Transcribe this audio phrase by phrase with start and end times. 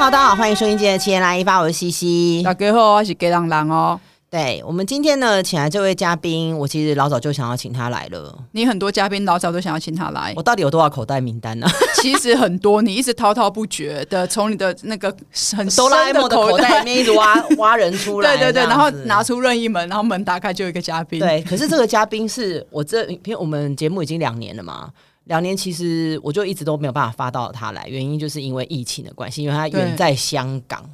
[0.00, 2.42] 大家好，欢迎收听今天的七天来一发，我是西西。
[2.42, 4.00] 大家好，我是给郎郎哦。
[4.30, 8.34] 对，我们今天呢，请来这位嘉宾，我其实老早就想要请他来了。
[8.52, 11.68] 你很多嘉宾老早都想要请他来，我到底有多少口袋名单呢？
[12.00, 15.14] 其实很多，你一直滔滔不绝的从你的那个
[15.54, 21.20] 很哆啦 A 梦的口袋里面一直挖挖人出来， 对对对，然后拿出任意门，然后门打开就有一个嘉宾。
[21.20, 24.88] 对，可是这个嘉宾是我这，因为我们节目已经两年了嘛，
[25.24, 30.88] 两年其实我就一直都没有办法发到他来，原因就是因为疫情的关系，因为他远在香港。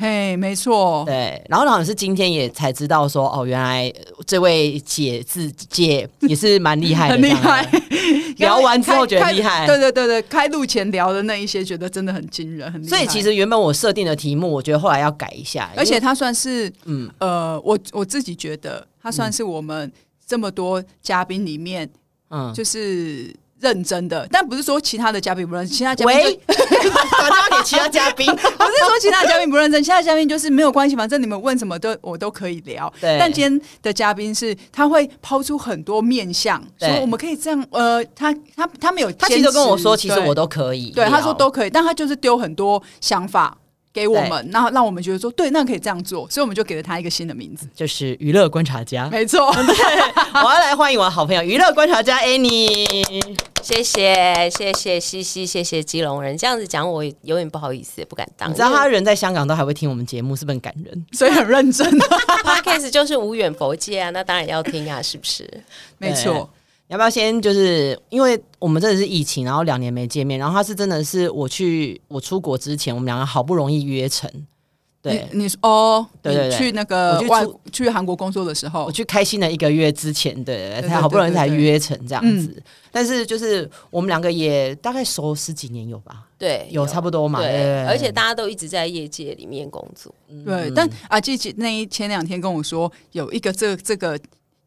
[0.00, 3.92] 嘿，没错，对，然后好像是今天也才知道说，哦，原来
[4.24, 7.68] 这位姐字姐也是蛮厉害的，很厉害。
[8.38, 12.88] 聊完之后觉得厉害，对对对对，开录前聊的那一些，觉得真的很惊人，很厉害。
[12.90, 19.90] 所以其实原本我设定的题目，我觉得后来要改一下，而且他算是，嗯呃，我我自己觉得他算是我们
[20.24, 21.90] 这么多嘉宾里面，
[22.30, 23.34] 嗯，就是。
[23.60, 32.92] 认真的，但不是说其他的嘉宾不认真，其他嘉宾喂， 打电话给其他嘉宾， 不是说其他嘉宾不认真，其他嘉宾就是没有关系，反正你们问什么都我都可以聊。
[33.00, 43.56] 对，但今天的嘉宾是他会抛出很多面向，说我们可以这样，呃，他他他没有，他其实跟我说，其实我都可以，对，他说都可以，但他就是丢很多想法。
[43.92, 49.08] 给我们，然后让我们觉得说，对，那可以这样做，所以我们就给了他一个新的名字，就是娱乐观察家。
[49.10, 49.74] 没错， 对，
[50.34, 53.36] 我要来欢迎我的好朋友娱乐观察家 Annie。
[53.60, 56.36] 谢谢，谢谢西西，谢谢基隆人。
[56.38, 58.48] 这样子讲，我有点不好意思，不敢当。
[58.48, 61.06] 你知道他人在香港都还会听我们节目，是不是很感人？
[61.12, 61.86] 所以很认真。
[62.44, 65.48] Podcast 就是无远佛界啊，那当然要听啊，是不是？
[65.98, 66.48] 没错。
[66.88, 74.30] 要不要先就是因为我们真的是疫情，然后两年没见面，然后他是真的是我去我出国之前，我们两个好不容易约成。
[75.00, 82.60] 对，你说哦，对对对，去那个外去韩国工作的时候，我去开心了一个月之前，对，才好不容易才约成这样子。
[82.90, 86.26] 但是就是我们两个也大概熟十几年有吧？
[86.36, 87.38] 对，有差不多嘛。
[87.38, 90.12] 对，而且大家都一直在业界里面工作。
[90.44, 94.18] 对，但啊，记记那一前两天跟我说有一个这这个。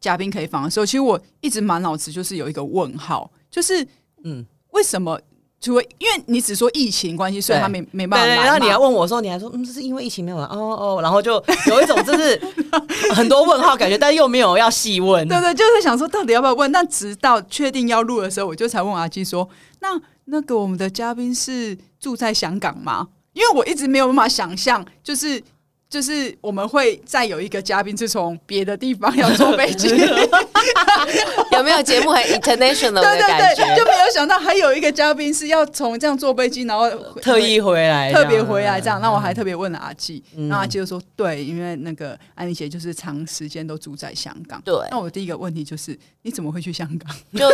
[0.02, 3.86] 嘉宾可以访的时候，其实我一直满脑子就是有一个问号，就是
[4.24, 5.18] 嗯，为什么？
[5.60, 8.34] 除了因为你只说疫情关系，所以他没没办法来。
[8.34, 11.34] 然后你还问我说，你还说嗯，这是因为疫情没有来哦哦，然后就
[11.68, 12.36] 有一种就是
[13.14, 15.26] 很多问号感觉，但又没有要细问。
[15.28, 16.72] 对对，就是想说到底要不要问？
[16.72, 19.48] 但直到确定要录的时候，我就才问阿基说
[19.78, 19.88] ：“那
[20.24, 25.40] 那个我们的嘉宾是住在香港吗？”因为我一直没有办法想象，就是。
[25.92, 29.88] 就是我们会再有一个嘉宾是从别的地方要坐飞机，
[31.52, 33.26] 有没有节目很 international 的感觉？
[33.26, 36.88] 对对对，就没有想到还有一个嘉宾是要从这样坐飞机，然后
[37.20, 39.02] 特意回来，特别回来这样。
[39.02, 44.62] 那我还特别问了阿纪，那阿纪就说对，因为那个安妮姐就是长时间都住在香港。
[44.64, 47.14] 对，那我第一个问题就是你怎么会去香港？
[47.38, 47.46] 就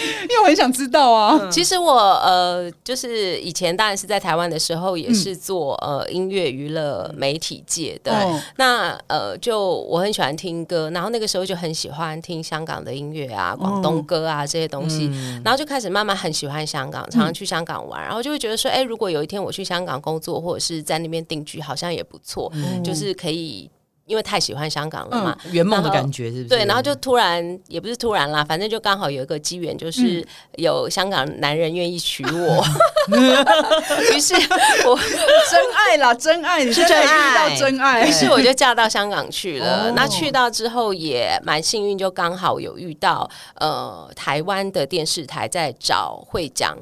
[0.22, 1.48] 因为我很想知道啊。
[1.50, 6.78] 其实我呃，就是以前当然是在台湾的时候，也是做呃音乐娱乐。
[7.16, 23.68] 媒体界的、哦、那呃，就我很喜欢听歌，然后那个时候就很喜欢听香港的音乐啊，广东歌啊这些东西，嗯、然后就开始慢慢很喜欢香港，常常去香港玩，嗯、然后就会觉得说，哎，如果有一天我去香港工作或者是在那边定居，好像也不错，嗯、就是可以。
[24.08, 26.48] 因为太喜欢香港了嘛，圆梦的感觉是不是？
[26.48, 30.26] 对，然后就突然也不是突然啦，反正就刚好有一个机缘，就是
[30.56, 32.64] 有香港男人愿意娶我，
[34.12, 34.34] 于是
[34.86, 34.98] 我
[35.50, 39.92] 真爱啦，真爱，你是真爱，遇到真爱，于是我就嫁到香港去了。
[39.92, 46.76] 那去到之后也蛮幸运，就刚好有遇到呃台湾的电视台在找会讲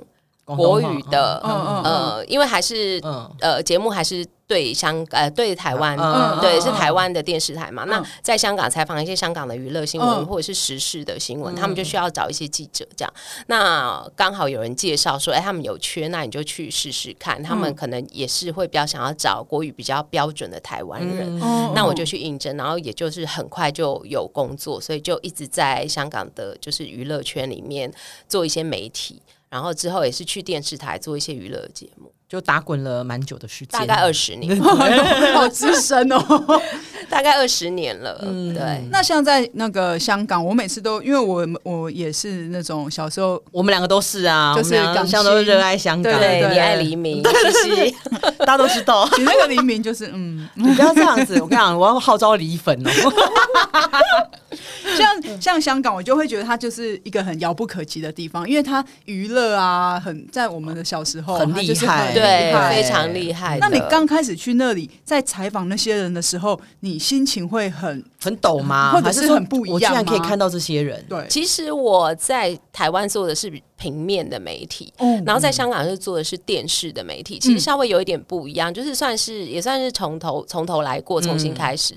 [0.47, 3.01] 国语的，呃，因为还是
[3.41, 4.27] 呃节目还是。
[4.49, 7.83] 对香呃对台湾，嗯、对是台湾的电视台嘛？
[7.84, 13.12] 嗯、那在香港采访一些香港的娱乐新闻、嗯、或者是时事的新闻，嗯、他们就需要找一些记者这样。
[13.49, 17.43] 那刚好有人介绍说，哎，他们有缺，那你就去试试看。
[17.43, 21.41] 他们可能也是会比较想要找国语比较标准的台湾人。
[21.43, 27.93] 嗯、那我就去应征，然后也就是很快就有工作，所以就一直在香港的就是娱乐圈里面
[28.28, 29.21] 做一些媒体，
[29.57, 32.13] 然后之后也是去电视台做一些娱乐节目。
[32.29, 34.55] 就打滚了蛮久的时间，大概二十年，
[35.33, 36.61] 好资深哦，
[37.09, 38.19] 大概二十年了。
[38.22, 38.84] 嗯，对。
[38.91, 47.31] 那像在那个香港，我每次都因为我我也是那种小时候，我们两个都是啊，就是港像都热爱香港，对，你爱黎明，其
[47.75, 47.95] 实
[48.39, 49.09] 大家都知道。
[49.19, 52.91] 你那个黎明就是嗯， 你不要这样子，我跟你讲，我要号召黎粉哦。
[54.97, 63.59] 像像香港，我就会觉得它就是一个很遥不可及的地方，因为它娱乐啊，很在我们的小时候很厉害，对，非常厉害。
[63.60, 68.92] 那你刚开始去那里，在采访那些人的时候，你心情会很很抖吗？
[68.92, 69.74] 或者是很不一样？
[69.74, 71.04] 我竟然可以看到这些人。
[71.09, 81.94] 对，其实我在台湾做的是平面的媒体，嗯，然后在香港是做的是电视的媒体，其实稍微有一点不一样，就是算是也算是从头从头来过，重新开始。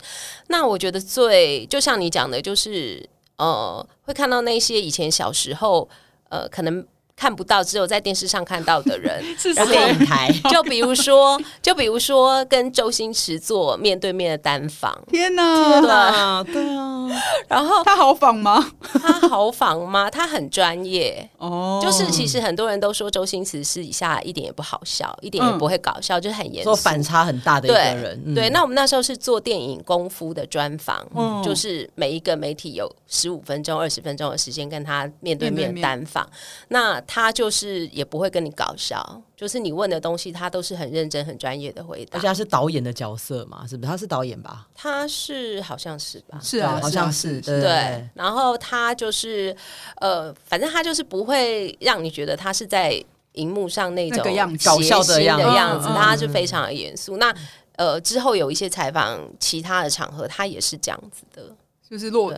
[0.48, 3.08] 那我觉得最就像你讲的，就是
[3.38, 5.88] 呃，会看到那些以前小时候
[6.30, 6.86] 呃，可能。
[7.20, 10.34] 看不到，只有在电视上看到的人， 是电影台。
[10.50, 14.98] 就比如说，就比如说跟周星驰做面对面的单访。
[15.10, 17.10] 天哪，对啊，对啊。
[17.50, 18.72] 然后他好访吗？
[18.94, 20.10] 他好访吗？
[20.10, 21.82] 他很专业哦。
[21.84, 28.34] 就是其实很多人都说周星驰私底下一点也不好笑，一点也不会搞笑，就是很严肃，说反差很大的一个人。
[28.34, 31.06] 对，那我们那时候是做电影功夫的专访，
[31.44, 36.26] 就是每一个媒体有十五分钟、二十分钟的时间跟他面对面单访。
[36.70, 42.20] 那他就是也不会跟你搞笑，就是你问的东西，他都是很认真、很专业的回答。
[42.20, 43.90] 而且他是导演的角色嘛，是不是？
[43.90, 44.68] 他是导演吧？
[44.76, 46.40] 他是好像是吧？
[46.40, 47.62] 是啊，好像是对。
[47.62, 49.56] 对，然后他就是
[49.96, 53.04] 呃，反正他就是不会让你觉得他是在
[53.34, 54.24] 荧幕上那种
[54.64, 57.18] 搞笑的样子，他是非常的严肃。
[57.18, 57.34] 那
[57.76, 61.56] 呃，之后有一些采访其他的场合，他也是这样子的。
[61.90, 62.32] 就是落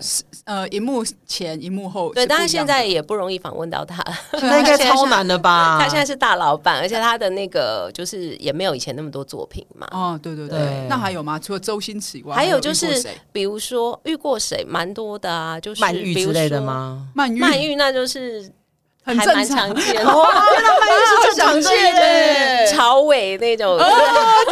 [0.45, 4.01] 呃，荧幕前、荧幕后，对，当然现在也不容易访问到他，
[4.42, 5.77] 那应该超难的吧？
[5.81, 9.86] 他现在是大老板，而且他的那个就是也没有以前那么多作品嘛。
[9.92, 11.38] 哦，对对对，那还有吗？
[11.38, 17.07] 除了周星驰以外，还有就是，比如说遇过谁，蛮多的啊，就是曼玉之类的吗？
[17.13, 18.50] 曼玉，曼玉那就是。
[19.03, 19.74] 很正常。
[19.75, 23.77] 见哦，原来曼玉是正常见的， 曹 伟那种，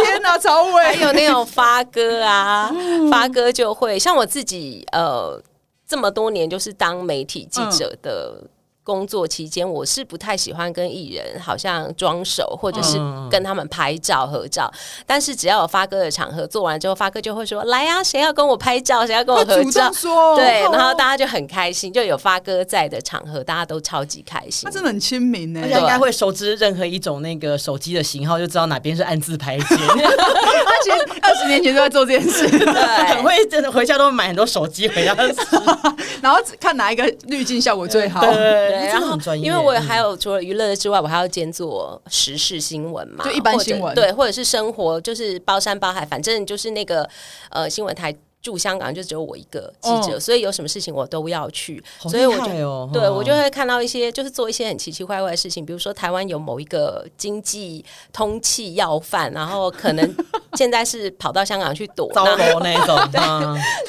[0.04, 2.72] 天哪，曹伟，还有那种发哥啊，
[3.12, 5.42] 发哥就会像我自己，呃，
[5.88, 8.44] 这么多年就是当媒体记者的。
[8.84, 12.98] 工作期间，我是不太喜欢跟艺人好像装熟，或者是
[13.30, 14.72] 跟他们拍照合照。
[14.74, 19.92] 嗯、但是只要有发哥的场合做完之后，发哥就会说：“来呀、啊，谁要跟我拍照，谁要跟我合照。”
[20.36, 24.66] 对，然后大家就很开心，就有发哥在的场合，大家都超级开心。
[24.66, 29.68] 他真的很亲民呢，应该会熟知任何一种那个手机的型号，就知道哪边是暗自拍键。
[29.70, 35.14] 他其实二十年前就在做这件事，对，很会真的回家都买很多手机回家，
[36.22, 38.22] 然后看哪一个滤镜效果最好。
[38.22, 38.79] 对。
[38.80, 47.10] 对，然后因为我还有除了娱乐之外，我还要兼做时事新闻嘛，就一般新闻，对，或者是生活，就是包山包海，反正就是那个
[47.50, 48.16] 呃新闻台。
[48.42, 57.84] 驻香港就只有我一个记者，哦、所以有什么事情我都要去，哦、所以我就对我就会看到一些，就是做一些很奇奇怪怪的事情，比如说台湾有某一个经济
[58.14, 60.16] 通气要犯，然后可能
[60.54, 63.20] 现在是跑到香港去躲， 糟楼那种，对，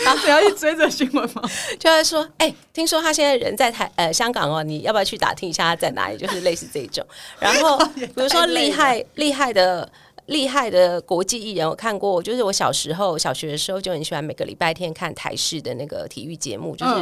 [0.05, 1.43] 然后 要去追着新闻吗？
[1.79, 6.19] 就会说，哎、欸，听说他现在人在台呃香港哦，你要不要去打听一下他在哪里？
[6.19, 7.07] 就是类似这种，
[7.39, 9.89] 然后比如说厉害厉害的。
[10.31, 12.23] 厉害的国际艺人，我看过。
[12.23, 16.93] 就是我小时候小学的时候就很喜欢每个礼拜天看台式的那个体育节目，就是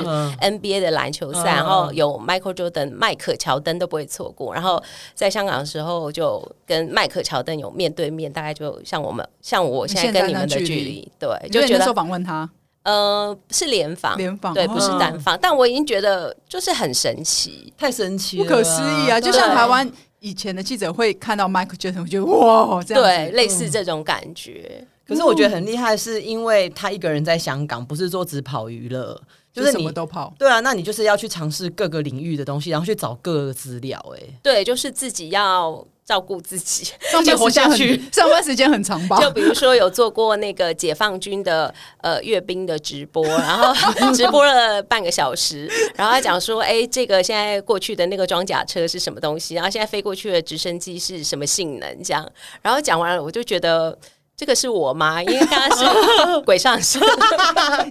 [0.41, 4.55] NBA 的篮球赛，然后有 Michael Jordan、迈克乔登都不会错过。
[4.55, 4.83] 然后
[5.15, 12.49] 在香港的时候，就跟迈克乔登有面对面，大概就像我们像我现在跟你们的距离，对，就觉得访问他，
[12.85, 15.39] 呃，是联访，联访，对，不是单访。
[15.39, 19.21] 但我已经觉得就是很神奇，太神奇，不可思议啊！
[19.21, 19.93] 就像台湾。
[20.21, 24.87] 以前的记者会看到 Michael Jackson，我觉得哇，这样对，类似这种感觉。
[25.07, 29.21] 可是我觉得很厉害，是因为他一个人在香港，不是说只跑娱乐，
[29.53, 30.35] 就是什么都跑。
[30.39, 33.99] 对啊，那你就是要去尝试各个领域的东西，然后去找各个资料。
[34.17, 35.87] 哎，对，就是自己要。
[36.09, 39.21] 照顾自己，上班活下去， 上班时间很长吧？
[39.21, 43.75] 就比如说有做过那个解放军的呃阅兵的直播，然后
[44.17, 49.55] 直播了半个小时，然后他讲说，哎、欸，这个现在过去的那个装甲车是什么东西？
[49.55, 52.03] 然后现在飞过去的直升机是什么性能？
[52.03, 52.27] 这样，
[52.63, 53.95] 然后讲完了，我就觉得
[54.35, 55.23] 这个是我吗？
[55.23, 57.03] 因为刚刚是鬼上身，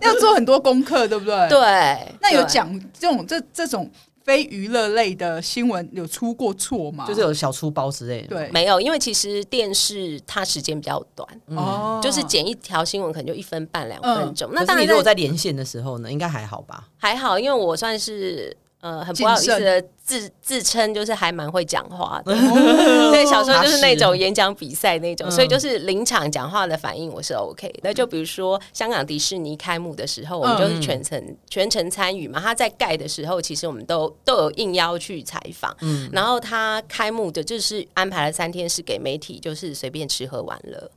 [0.01, 1.50] 要做很多功课，对不对？
[1.50, 2.67] 对，那有讲
[3.00, 3.88] 这种这这种。
[4.27, 7.05] 非娱乐类的新闻有出过错吗？
[7.07, 8.27] 就是有小出包之类的。
[8.27, 14.50] 对，没有，因为其实电视它时间比较短，哦、嗯，就是剪一条新闻可能就一分半两分钟。
[14.50, 16.89] 嗯、那当然，如果在连线的时候呢，应该还好吧？
[16.98, 22.31] 还好，因为我算是呃，很不好意思的自自称就是还蛮会讲话的，
[23.12, 27.74] 对，小时候就是那种演讲比赛那种，所以就是临场讲话的反应我是 OK。
[27.81, 32.39] 那就比如说香港迪士尼开幕的时候，我们就是全程全程参与嘛。
[32.39, 35.75] 他在盖的时候，其实我们都都有应邀去采访。
[35.81, 40.91] 嗯，然后他开幕的就是安排了三天是给媒体，就是随便吃喝玩乐，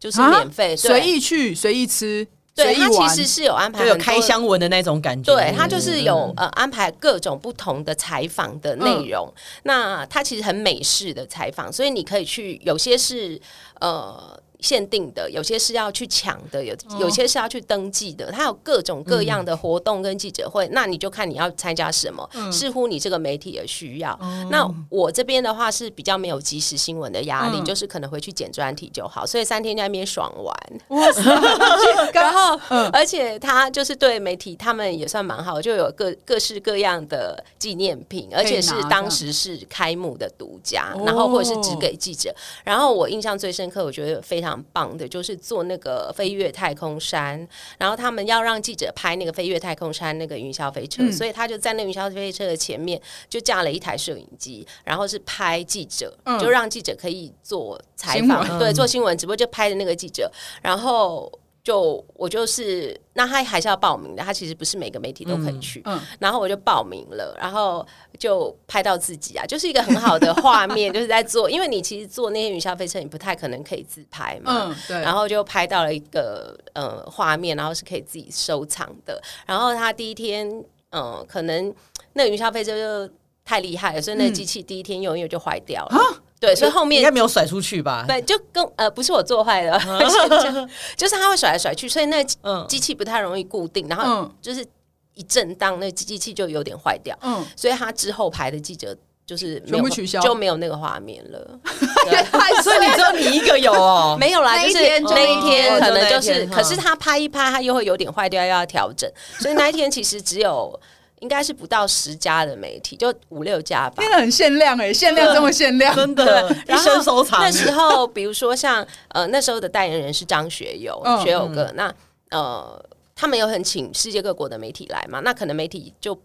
[0.00, 2.26] 就是免费随意去随意吃。
[2.54, 5.34] 对，他其实是有安排，有开箱文的那种感觉。
[5.34, 9.26] 对，他就是有呃安排各种不同的采访的内容。
[9.26, 13.40] 嗯、那他其实很美式的采访，所以你可以去，有些是
[13.80, 14.38] 呃。
[14.62, 24.16] 限定的，有些是要去抢的，有有些是要去登记的，它有各种各样的活动跟记者会，嗯、那你就看你要参加什么，嗯、视乎你这个媒体的需要。
[24.22, 30.56] 嗯、那我这边的话是比较没有即时新闻的压力，嗯、就是可能回去剪专题就好，所以三天在那边爽玩。
[32.14, 42.32] 然后，嗯、而且他就是对媒体他们也算蛮好，就有各各式各样的纪念品，而且是当时是开幕的独家，然后或者是只给记者。
[42.62, 44.51] 然后我印象最深刻，我觉得非常。
[44.52, 47.46] 很棒的，就是坐那个飞越太空山，
[47.78, 60.30] 然后他们要让记者拍那个飞越太空山那个云霄飞车，嗯、所以他就在那云霄飞车的前面就架了一台摄影机，然后是拍记者，嗯、就让记者可以做采访，对，做新闻直播就拍的那个记者，
[60.62, 61.32] 然后。
[61.64, 64.22] 就我就是，那他还是要报名的。
[64.22, 65.80] 他其实不是每个媒体都可以去。
[65.84, 67.86] 嗯，嗯，然后我就报名了，然后
[68.18, 71.48] 就拍到自己啊， 就是一个很好的画面，就是在做。
[71.48, 74.70] 因为你其实做那些云霄飞车，你不太可能可以自拍嘛。
[74.70, 75.00] 嗯，对。
[75.00, 79.22] 然后就拍到了一个呃画面，然后是可以自己收藏的。
[79.46, 80.48] 然后他第一天，
[80.90, 81.72] 嗯、呃，可能
[82.14, 83.14] 那云霄飞车就
[83.44, 85.96] 太厉害了，所以那个机器第一天用一用就坏掉了。
[85.96, 88.04] 嗯对，所以后面应该没有甩出去吧？
[88.08, 90.50] 对，就跟呃，不是我做坏的，就，
[90.98, 92.20] 就是它会甩来甩去，所以那
[92.66, 94.66] 机器不太容易固定，然后就是
[95.14, 97.16] 一震荡，那机器就有点坏掉。
[97.22, 98.92] 嗯，所以他之后排的记者
[99.24, 101.60] 就是全部取消，就没有那个画面了。
[102.64, 104.16] 所以你只有你一个有哦？
[104.18, 109.08] 没有啦，就是那一天可能就是，可是他拍一拍，他又会有点坏掉，又要调整，
[109.38, 110.80] 所以那一天其实只有。
[111.22, 114.02] 应该是不到十家的媒体，就五六家吧。
[114.02, 117.40] 真的很限量哎、欸，限量这么限量，真的，一生收藏。
[117.40, 121.72] 那时候，比如说像呃，那时候的代言人是张学友，嗯、学友哥。
[121.74, 121.90] 那
[122.30, 125.20] 呃，他们有很请世界各国的媒体来嘛？
[125.20, 126.20] 那可能媒体就。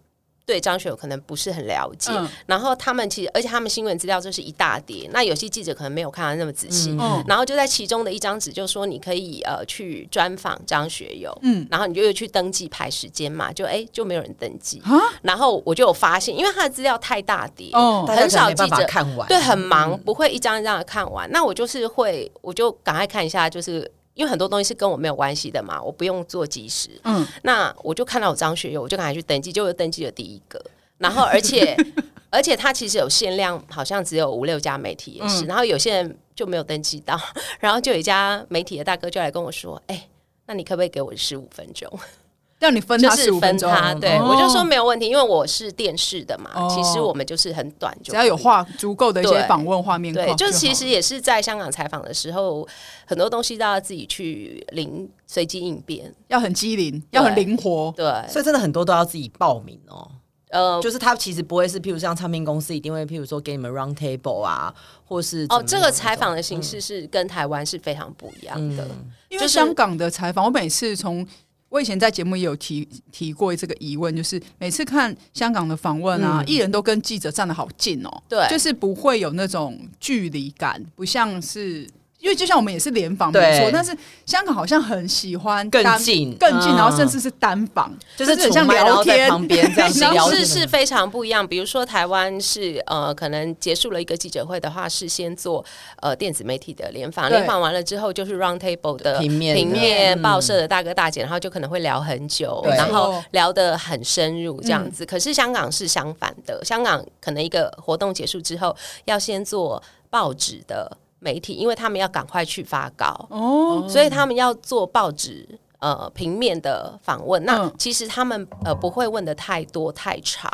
[0.48, 23.92] 对张学友可能不是很了解，嗯、然后他们其实，而且他们新闻资料就是一大叠，那有些记者可能没有看到那么仔细，嗯、然后就在其中的一张纸就说你可以呃去专访张学友，嗯，然后你就又去登记排时间嘛，就哎就没有人登记，啊、然后我就有发现，因为他的资料太大叠，哦、很少记者看完，对，很忙，嗯、不会一张一张的看完，那我就是会，我就赶快看一下，就是。
[24.18, 26.90] 因为很多东西是跟我没有关系的嘛，我不用做及时。
[27.04, 30.60] 嗯，那我就看到我张学友，我就赶快去登记，就登记了第一个。
[30.98, 31.78] 然后，而且，
[32.32, 35.46] 而且他其实有限量，好像只有五六家媒体也是。
[35.46, 37.16] 嗯、然后有些人就没有登记到，
[37.60, 40.10] 然后就有一家媒体的大哥就来跟我说：“哎、欸，
[40.48, 41.88] 那你可不可以给我十五分钟？”
[42.60, 46.50] 让你分他十五分钟，对、哦、我就说没有问题，因为我是电视的嘛。
[46.56, 52.68] 哦、其实我们就是很短就，只要有画足够的一些访问画面，对，就其实也是在香港采访的时候，
[53.06, 60.10] 很多东西都要自己去灵随机应变，要很机灵，要很灵活，对，所以真的很多都要自己报名哦。
[60.50, 64.74] 呃，就是他其实不会是，譬如像唱片公司一定会，譬如说给你们 round table 啊，
[65.06, 71.24] 或是哦，这个采访的形式是跟台湾是非常不一样的，嗯、因为香港的采访，我每次从。
[71.70, 81.88] 我以前在节目也有提提过这个疑问，就是每次看香港的访问啊，艺、嗯、人都跟记者站得好近哦，对，就是不会有那种距离感，不像是。
[82.20, 83.96] 因为就像我们也是联访没错，但是
[84.26, 89.90] 香港好像很喜欢更近更近，然后甚至是单访，就是很像聊天旁边这样。
[89.94, 91.48] 形式是非常不一样。
[91.48, 95.64] 比如说台湾是呃，可能结束了一个记者会的话，是先做
[96.02, 105.06] 呃电子媒体的联访，联访完了之后就是 round table 的平面平面报社的大哥大姐，然后就可能会聊很久，然后聊得很深入这样子。
[105.06, 110.98] 可是香港是相反的，香港可能一个活动结束之后，要先做报纸的。
[111.20, 115.48] 媒体，因为他们要赶快去发稿，哦，所以他们要做报纸
[115.80, 117.44] 呃平面的访问。
[117.44, 120.52] 那其实他们呃不会问的太多太长，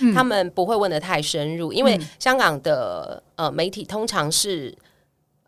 [0.00, 4.76] 嗯、他们不会问的太深入，因为香港的呃媒体通常是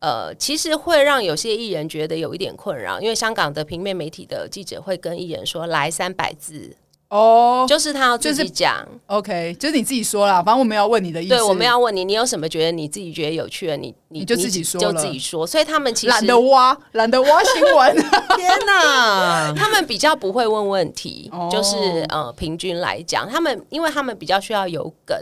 [0.01, 6.77] 呃其实会让有些艺人觉得有一点困扰，因为香港的平面媒体的记者会跟艺人说，来三百字。
[7.09, 8.85] 哦，就是他要自己讲。
[9.07, 11.35] OK，就是你自己说啦，反正我们要问你的意思。
[11.35, 13.77] 对，我们要问你，你有什么觉得你自己觉得有趣的？
[13.77, 15.47] 你你就自己说，就自己说。
[15.47, 17.95] 所以他们其实懒得挖，懒得挖新闻。
[18.37, 21.77] 天哪， 他们比较不会问问题，就是
[22.09, 25.17] 呃，平均来讲，他们因为他们比较需要有梗、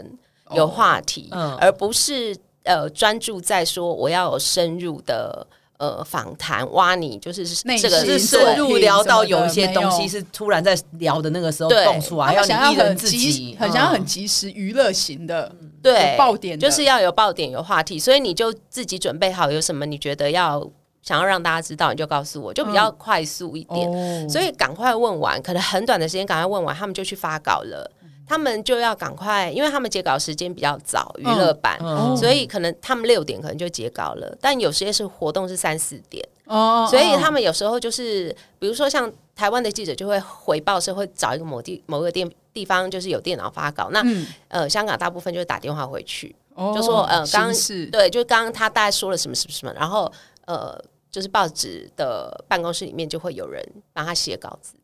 [0.55, 5.45] 有话题，而不是呃专注在说我要有深入的。
[5.77, 15.51] 呃，访谈挖你就是这个是深入聊到有一些东西是突然在聊的那个时候蹦出来，要你一人自己很想要很及时娱乐型的，
[15.81, 20.65] 对，爆点就是要有爆点有话题，所以你就自己准备好有什么你觉得要
[21.01, 27.91] 想要让大家知道，你就告诉我，就比较快速一点，所以赶快问完，可能很短的时间赶快问完，他们就去发稿了。
[28.27, 34.37] 他们就要赶快，因为他们截稿时间比较早，娱乐版，嗯、所以可能他们六点可能就截稿了。
[34.39, 43.89] 但有些是活动是三四点，哦、所以他们有时候就是，比如说像台湾的记者就会回报是会找一个某地某个地地方，就是有电脑发稿。
[43.91, 47.53] 那、嗯、呃，香港大部分就是打电话回去，哦、就说呃，刚刚
[47.91, 50.11] 对，就刚刚他大概说了什么什么什么，然后
[50.45, 50.79] 呃，
[51.11, 54.75] 就是报纸的办公室里面就会有人帮他写稿子。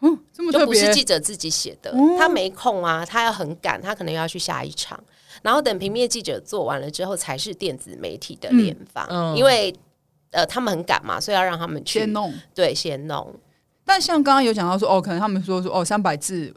[0.00, 4.98] 嗯，这么特别，就不是记者自己写的，嗯、他没空啊，他要很赶，他可能要去下一场，
[5.42, 9.74] 然后等平面记者做完了之后，才是电子媒体的联访，嗯、因为
[10.30, 13.34] 呃他们很赶嘛，所以要让他们去先弄，对，先弄。
[13.84, 16.54] 但像刚刚有讲到说，哦，可能他们说说哦三百字，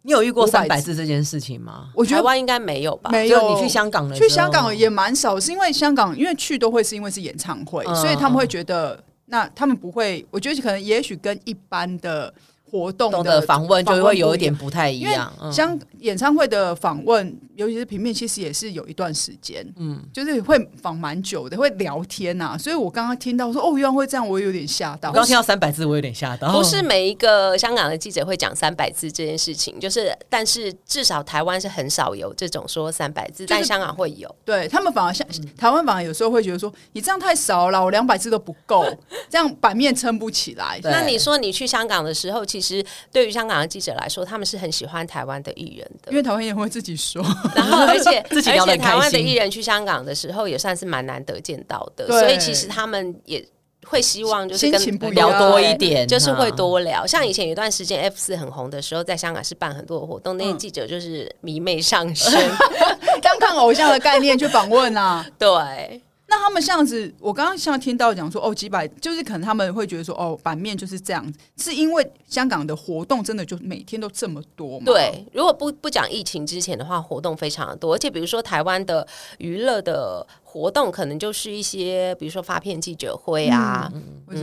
[0.00, 1.90] 你有遇过三百字这件事情吗？
[1.94, 3.10] 我觉得台湾应该没有吧？
[3.10, 12.32] 没有，你去香港的去香港也蛮少，是因为香港因为去都会是因为是演唱会，嗯、所以他们会觉得那他们不会，我觉得可能也许跟一般的。
[12.70, 22.56] 活动的访问就会有一点不太一样，像演唱会的访问，尤其是平面，其实也是有一段时间，嗯，就是会访蛮久的，会聊天呐。
[22.56, 25.08] 所以我刚刚听到说哦，原来会这样，我有点吓到。
[25.08, 26.52] 我刚听到三百字，我有点吓到。
[26.52, 34.32] 不是每一个香港的记者会讲三百字这件事情，就是，但是至少台湾是很少有这种说三百字，但香港会有。
[34.44, 35.26] 对他们反而像
[35.58, 38.86] 台湾反而有时候会觉得说，你这样太少了，我两百字都不够，
[39.28, 40.78] 这样版面撑不起来。
[40.84, 42.59] 那你说你去香港的时候，其实。
[42.60, 47.22] 其实对于香港的记者来说，他们是很喜欢台湾的艺人的，因为台湾人会自己说，
[47.54, 53.44] 然后 而且自己而且台湾的艺人去香港的时候也算是蛮难得见到的，所以其实他们也
[53.86, 57.06] 会希望就是跟聊多一点，就是会多聊。
[57.06, 62.32] 像以前有一段时间 F 四很红的时候，在香港是办很多的活动，那些记者就是迷妹上身，
[63.22, 66.02] 当看偶像的概念去访问啊， 对。
[66.30, 74.84] 那他们这样子，我刚刚像听到讲说，哦，几百，就是可能他们会觉得说，哦，版面就是这样子，是因为香港的活动真的就每天都这么多吗？
[74.86, 79.04] 对，如果不不讲疫情之前的话，活动非常的多，而且比如说台湾的
[79.38, 83.92] 娱乐的活动，可能就是一些，比如说发片记者会啊，
[84.24, 84.40] 或者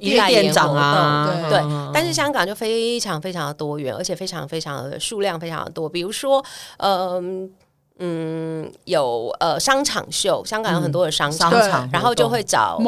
[0.00, 1.90] 有代言长啊，对，对。
[1.92, 6.42] 但是香港就非常非常的多元，而且非常非常的数量非常的多，比如说，
[6.78, 7.50] 嗯、呃。
[7.98, 12.78] 嗯，有呃商场秀，香港有很多的商场，嗯、然后就会找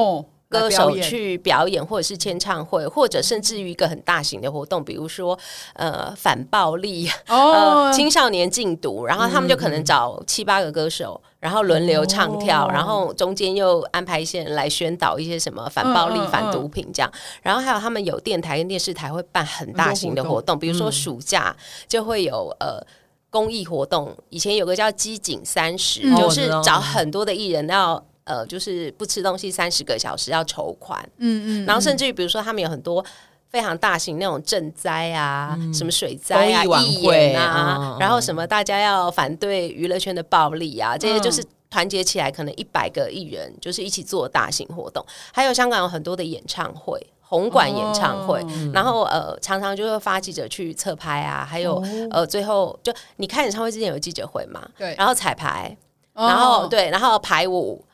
[0.51, 5.39] 歌手去表演，或者是签唱会，或者甚至于一个很大型的活动，比如说
[5.75, 21.55] 呃反暴力，哦、呃青少年禁毒，然后他们就可能找七八个歌手，然后轮流唱跳，哦、然后中间又安排一些人来宣导一些什么反暴力、嗯、反毒品这样，然后还有他们有电台跟电视台会办很大型的活动，嗯、比如说暑假
[21.87, 22.83] 就会有呃。
[23.31, 33.05] 公益活动以前有个叫“机警三十”，嗯，就是找很多的艺人要呃，就是不吃东西三十个小时要筹款，嗯嗯，然后甚至于比如说他们有很多
[33.49, 46.99] 非常大型那种赈灾啊，嗯、什么水灾啊、义演啊，然后什么大家要反对娱乐圈的暴力啊，这些就是团结起来，可能一百个艺人就是一起做大型活动，还有香港有很多的演唱会。
[47.29, 54.67] 红馆演唱会，哦、然后呃，常常就会发记者去侧拍啊，还有、哦、呃，最后就你开演唱会之前有记者会嘛？
[54.77, 55.77] 对，然后彩排，
[56.15, 57.85] 哦、然后对，然后排舞。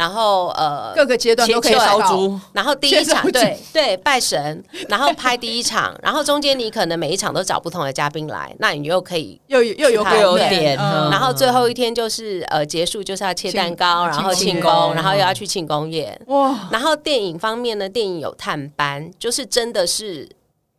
[0.00, 2.40] 然后呃，各个阶段都可以烧猪。
[2.54, 10.74] 然后第一场 对对拜神，然后拍第一场，然后中间你可能每一场都找不同的嘉宾来，那你又可以又又有有点。
[10.74, 16.18] 然后最后一天就是呃结束就是要切蛋糕，然后庆功，然后又要去庆功宴。
[16.28, 16.70] 哇！
[16.72, 20.26] 然后电影方面呢，电影有探班，就是真的是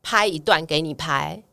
[0.02, 1.44] 拍一段给你拍，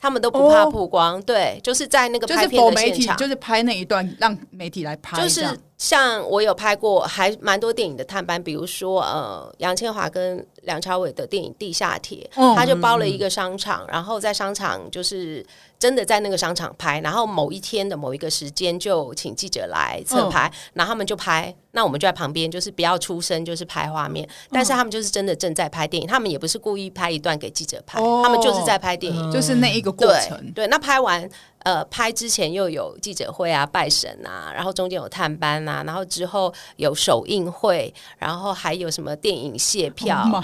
[0.00, 1.20] 他们都不怕曝光。
[1.22, 5.44] 对，就是在那个拍片的现场，就是拍那一段让媒体来拍，就是。
[5.78, 15.46] 像我有拍过还蛮多电影的探班，比如说呃，杨千嬅跟梁朝伟的电影《地下铁》，嗯，他就包了一个商场，然后在商场就是
[15.78, 30.36] 真的在那个商场拍，然后某一天的某一个时间就请记者来侧拍，嗯，然后他们就拍，那我们就在旁边，就是不要出声，就是拍画面，但是他们就是真的正在拍电影，他们也不是故意拍一段给记者拍，哦，他们就是在拍电影，就是那一个过程。
[30.46, 31.30] 对，对，那拍完。
[31.64, 40.42] 呃，拍之前又有记者会啊，拜神啊，然后中间有探班啊，然后之后有首映会，然后还有什么电影谢票，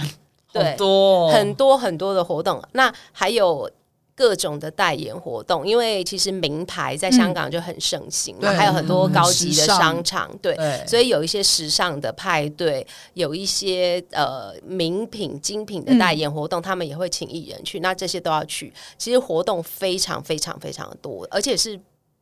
[0.51, 3.69] 对，很多很多很多的活动，那还有。
[4.15, 18.73] 各种的代言活动，因为其实名牌在香港就很盛行嘛，嗯、还有很多高级的商场，对，对，所以有一些时尚的派对，有一些呃名品精品的代言活动，嗯、他们也会请艺人去，那这些都要去。
[18.97, 21.77] 其实活动非常非常非常的多，而且是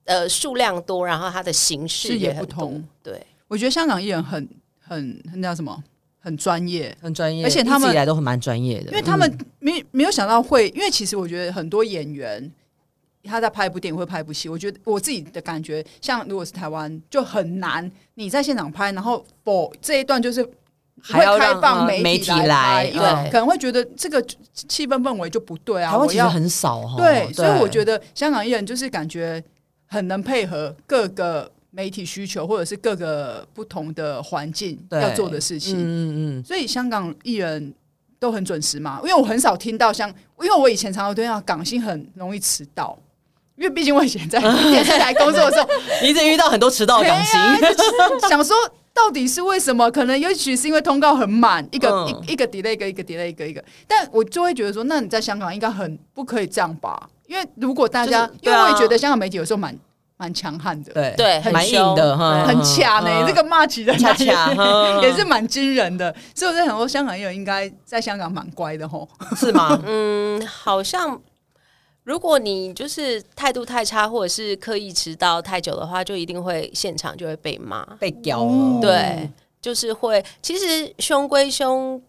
[0.05, 2.73] 呃数量多，然后它的形式也很多。
[3.03, 4.49] 对，我觉得香港艺人很
[4.81, 5.83] 很那叫什么？
[6.23, 12.49] 很专业，很专业，而且他们一直以来都蛮专业的，因为他们没没有想到会，因为其实我觉得很多演员
[13.25, 20.49] 他在拍一部电影会拍一部戏，我觉得我自己的感觉，像如果是台湾就很难，你在现场拍，然后否这一段就是
[21.01, 24.21] 还要开放媒体来，因为可能会觉得这个
[24.53, 25.91] 气氛氛围就不对啊。
[25.91, 29.43] 台湾其实很少哈，对，所以我觉得香港艺人就是感觉
[29.87, 31.51] 很能配合各个。
[31.75, 37.73] 媒体需求，或者是各个不同的环境要做的事情，嗯嗯，所以香港艺人
[38.19, 38.99] 都很准时嘛。
[39.01, 40.07] 因为我很少听到像，
[40.39, 42.95] 因为我以前常常听到港星很容易迟到，
[43.57, 44.39] 因为毕竟我以前在
[44.71, 45.67] 电视台工作的时候，
[46.03, 47.39] 你一直遇到很多迟到的港星，
[48.29, 48.55] 想说
[48.93, 49.89] 到底是为什么？
[49.89, 57.09] 可能也许是因为通告很满，一个、嗯、一一个 delay 一个一个 delay 一个一个，但我就会觉得说，那你在香港应该很不可以这样吧？
[57.25, 59.75] 因为如果大家，就是啊、因为我也觉得香港媒体有时候蛮。
[60.15, 63.25] 蛮强悍的，对对，蛮硬的哈，很强呢。
[63.27, 64.15] 这个骂起人来
[65.01, 66.13] 也是蛮惊人的。
[66.35, 69.77] 所以我在想说，香港艺人应该在香港蛮乖的吼， 是吗？
[69.85, 71.19] 嗯，好像
[72.03, 78.79] 如果你就是态度太差，或者是刻意迟到太久的话，就一定会现场就会被骂、被屌了。
[78.81, 79.29] 对，
[79.61, 80.23] 就是会。
[80.41, 82.01] 其实凶归凶，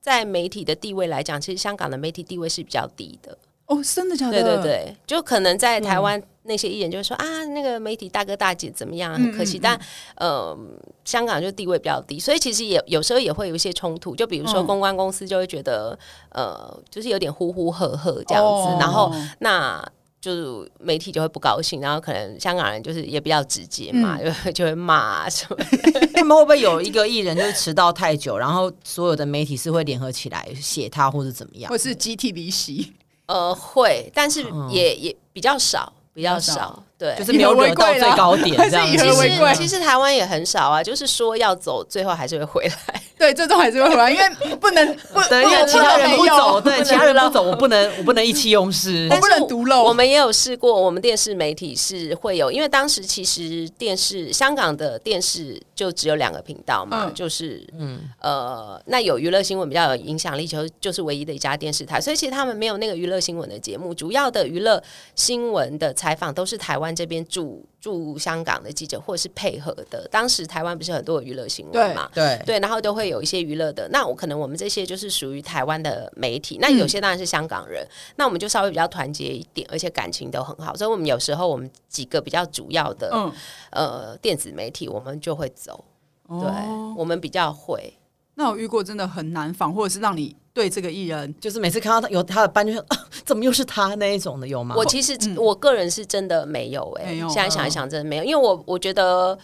[0.00, 3.36] 在媒体的地位来讲，其实香港的媒体地位是比较低的。
[3.66, 4.42] 哦，真的假的？
[4.42, 6.20] 对对对，就可能在台湾。
[6.44, 9.12] 那些艺人就会说啊，那个媒体大哥大姐怎么样？
[9.14, 9.80] 很可惜，嗯嗯嗯、但
[10.16, 10.58] 呃，
[11.04, 14.16] 香港就地位比较低，所以其实也有时候也会有一些冲突。
[14.16, 15.98] 就比如说公关公司就会觉得，
[16.30, 19.86] 嗯、呃，就是有点呼呼喝喝这样子，哦、然后那
[20.20, 25.56] 就是媒体就会不高兴，然后可能香港人就是也比较直接嘛，就、嗯、 就会骂什么。
[26.14, 32.94] 他们会不会有一个艺人就是迟到太久，然后所有的媒体是会联合起来写他，或者怎么样，或是集体离席？
[33.26, 35.92] 呃，会，但是也、嗯、也比较少。
[36.12, 38.86] 比较少，对，就是没有惹到最高点这样。
[38.86, 43.02] 其实其实台湾也很少啊，就是说要走，最后还是会回来。
[43.16, 49.82] 对，最终还是会回来，因为不能不， 对，因为其他人不走，对，其他人不走，我不能，我不能意气用事，我不能独漏。
[49.84, 64.82] 我们也有试过，我们电视媒体是会有，因为当时其实电视香港的电视就只有两个频道嘛，就是嗯呃，那有娱乐新闻比较有影响力，就就是唯一的一家电视台，所以其实他们没有那个娱乐新闻的节目，主要的娱乐
[65.14, 70.08] 新闻的采访都是台湾这边驻驻香港的记者或者是配合的。
[70.10, 73.10] 当时台湾不是很多娱乐新闻嘛，对对，然后都会。
[73.10, 83.32] 有一些娱乐的，那我可能我们这些就是属于台湾的媒体，那有些当然是香港人，嗯、那我们就稍微比较团结一点，而且感情都很好，所以我们有时候我们几个比较主要的、嗯、
[83.72, 85.84] 呃电子媒体，我们就会走，
[86.28, 87.92] 哦、对，我们比较会。
[88.36, 94.74] 那我遇过真的很难访，或者是让你对这个艺人，就是每次看到他有他的班，就说、啊、怎么又是他那一种的有吗？
[94.76, 99.38] 我其实、嗯、我个人是真的没有哎、欸，现在想一想真的没有，因为我我觉得。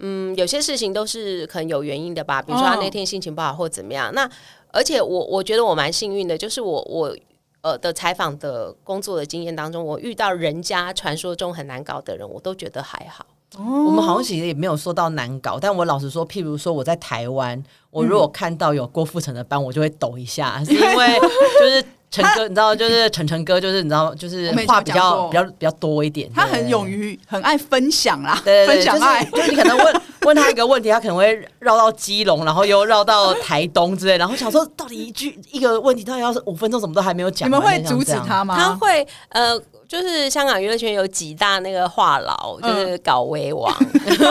[0.00, 4.06] 嗯，有些事情都是可能有原因的吧，比如说他那天心情不好或怎么样。
[4.06, 4.14] Oh.
[4.14, 4.30] 那
[4.70, 7.16] 而且我我觉得我蛮幸运的，就是我我
[7.62, 13.26] 呃的采访的工作的经验当中，我遇到人家传说中很难搞的人，我都觉得还好。
[13.56, 13.86] Oh.
[13.86, 21.18] 我们好像其实也没有说到难搞，但我老实说，譬如说我在台湾，我如果看到有郭富城的班，我就会抖一下， 是因为
[21.60, 21.84] 就是。
[22.10, 26.26] 陈哥，你知道，就是陈陈哥，就是你知道，就是 话比较比较比较多一点。
[26.34, 29.22] 他很勇于，很爱分享啦，对分享爱。
[29.26, 37.46] 就是，就是你可能问问他一个问题，他可能会绕到基隆，然后又绕到台东之类，然后想说到底一句一个问题，到底要是五分钟，什么都还没有讲。
[37.46, 38.56] 你们会阻止他吗？
[38.56, 39.60] 他会呃。
[39.88, 43.74] 就是香港娱乐圈有几大那个话痨，就是搞威王，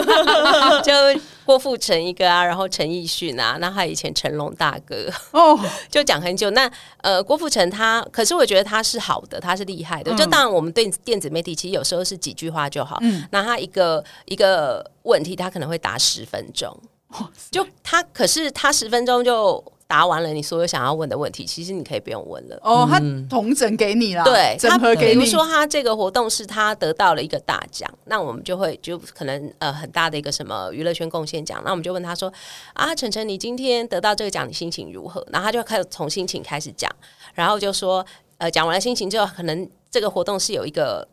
[0.85, 0.93] 就
[1.43, 6.51] 郭富城一个啊，然后陈奕迅啊，那他以前成龙大哥哦， 就讲很久。
[6.51, 6.69] 那
[7.01, 10.13] 呃，郭富城他，可是我觉得他是好的，他是厉害的。
[10.15, 12.99] 就当然，我们对电子媒体其实有时候是几句话就好。
[13.01, 16.77] 嗯，那他一个一个问题，他可能会答十分钟。
[17.49, 19.63] 就他，可是他十分钟就。
[19.87, 22.59] 答完了你所有想要问的问题，其实你可以不用问了。
[22.61, 25.21] 哦，他同整给你了，对，整合给你。
[25.21, 32.31] 比如说他这个活动是他得到了一个大奖，那我们就会就可能呃很大的一个什么娱乐圈贡献奖，那我们就问他说
[32.73, 35.25] 啊，晨晨，你今天得到这个奖，你心情如何？
[35.31, 36.91] 然后他就开始从心情开始讲，
[37.33, 38.05] 然后就说
[38.37, 41.07] 呃讲完了心情之后，可能这个活动是有一个。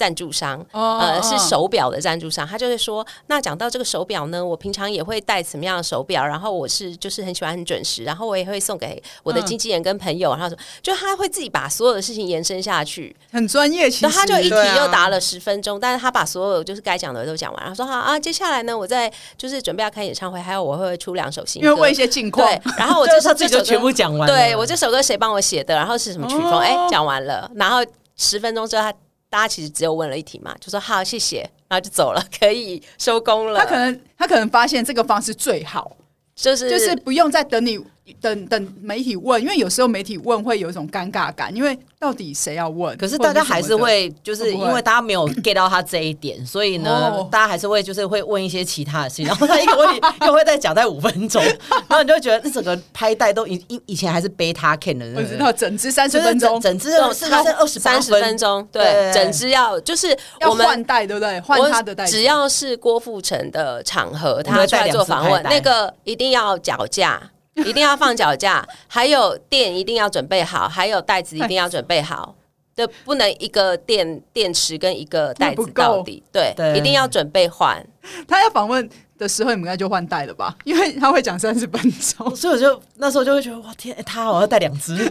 [0.00, 13.90] 赞助商，呃，是手表的赞助商，他就会说，那讲到这个手表呢，我平常也会戴什么样的手表，然后我是就是很喜欢很准时，然后我也会送给我的经纪人跟朋友，然后说，就他会自己把所有的事情延伸下去，很专业。
[13.90, 14.10] 其实。
[14.10, 27.84] 他就一题又答了十分钟，但是他把所有就是该讲的都讲完，然后说好啊，接下来呢，我在就是准备要开演唱会，还有我会出两首新歌，因为问一些近况，对，然后我 这首这首全部讲完，对我这首歌谁帮我写的，然后是什么曲风，哎，讲完了，然后
[28.16, 28.94] 十分钟之后他。
[29.30, 33.60] 大家其实只有问了一题嘛，就说好，谢谢，然后就走了， 可以收工了。
[33.60, 35.96] 他可能他可能发现这个方式最好，
[36.34, 37.78] 就是就是不用再等你。
[38.20, 42.96] 等等媒体问，因为有时候媒体问会有一种尴尬感，因为到底谁要问？
[42.96, 51.42] 可是大家还是会， 就是因为大家没有 get 到他这一点，所以呢，大家还是会就是会问一些其他的事情，然后他一个问题又会再讲在五分钟，
[51.88, 61.40] 然后你就会觉得那整个拍带都以以以前还是 beta can 的，我知道整支三十分钟，整支是它是二十三十分钟，对，整支要就是要换带，对不对？
[61.40, 67.20] 换他的带，只要是郭富城的场合，他出来做访问，那个一定要脚架。
[67.68, 72.34] 一定要放脚架，还有电一定要准备好，还有袋子一定要准备好，
[72.74, 77.84] 对，不能一个电电池跟一个袋子到底，对，对，一定要准备换。
[78.26, 80.56] 他要访问的时候，你们应该就换袋了吧？
[80.64, 81.80] 因为他会讲三十分
[82.16, 84.96] 钟， 所以我就那时候就会觉得哇天，欸、他好像带两只，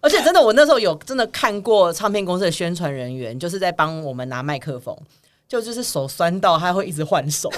[0.00, 4.96] 而且真的，我那时候有真的看过唱片公司的宣传人员，就是在帮我们拿麦克风。
[5.48, 7.50] 就就是手酸到他会一直换手，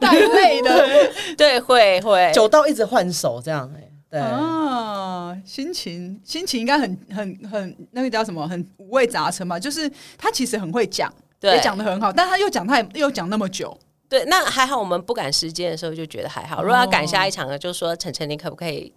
[0.00, 1.12] 太累了。
[1.36, 9.60] 对，会会久到一直换手这样哎，对啊，心情心情应该很很很那个叫什么，很五味杂陈嘛。
[9.60, 16.62] 就是他其实很会讲，对，也讲的很好，但他又讲太又讲那么久，对，那还好，我们不赶时间的时候就觉得还好。
[16.62, 18.90] 如果要赶下一场了，就说晨晨，你可不可以？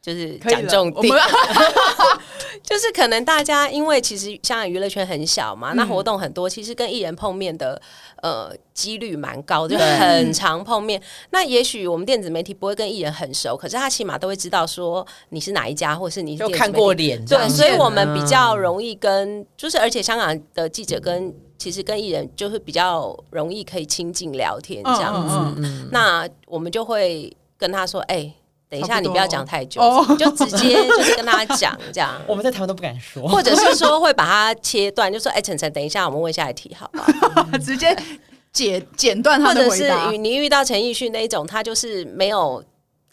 [0.00, 1.12] 就是讲重点，
[2.62, 7.80] 就是可能大家因为其实香港娱乐圈很小嘛，嗯、那活动很多，其实跟艺人碰面的
[8.22, 11.02] 呃几率蛮高，就很常碰面。
[11.30, 28.34] 那也许我们电子媒体不会跟艺人很熟，可是他起码都会知道说你是哪一家，或是你就看过脸，对，所以我们比较容易跟，就是而且香港的记者跟其实跟艺人就是比较容易可以亲近聊天这样子，嗯嗯嗯、那我们就会跟他说，哎、欸。
[28.70, 29.80] 等一下，你不要讲太久，
[30.18, 32.14] 就直接 就是跟他讲这样。
[32.26, 37.96] 我们在台湾都不敢说，或者是说会把它切断，就说：“哎，晨晨，等一下，我们问下一题，好不好？” 直接
[38.52, 39.96] 剪剪断他的回答。
[39.96, 42.62] 或者是你遇到陈奕迅那一种，他就是没有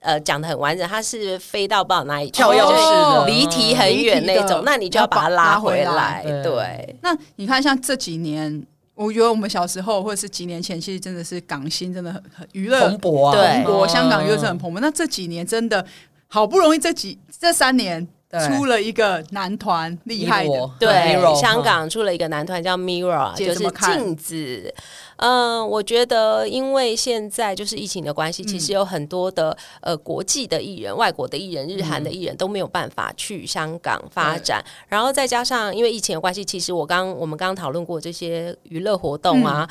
[0.02, 6.22] 呃讲的很完整，他是飞到不知道哪里跳跃式的，离题很远那种，那你就要把他拉回来。
[6.44, 8.66] 对，那你看像这几年。
[8.96, 14.80] 我觉得我们小时候或者是几年前，其实真的是港星真的很很娱乐蓬勃啊，蓬勃，香港娱乐是很蓬勃。
[14.80, 15.86] 那这几年真的
[16.28, 18.08] 好不容易，这几这三年
[18.48, 24.74] 出了一个男团厉害的，对，香港出了一个男团叫 Mirror，就是镜子。
[25.18, 39.66] 嗯，我觉得因为现在就是疫情的关系，其实有很多的呃国际的艺人、外国的艺人、日韩的艺人都没有办法去香港发展，然后再加上因为疫情的关系，其实我刚我们刚刚讨论过这些娱乐活动啊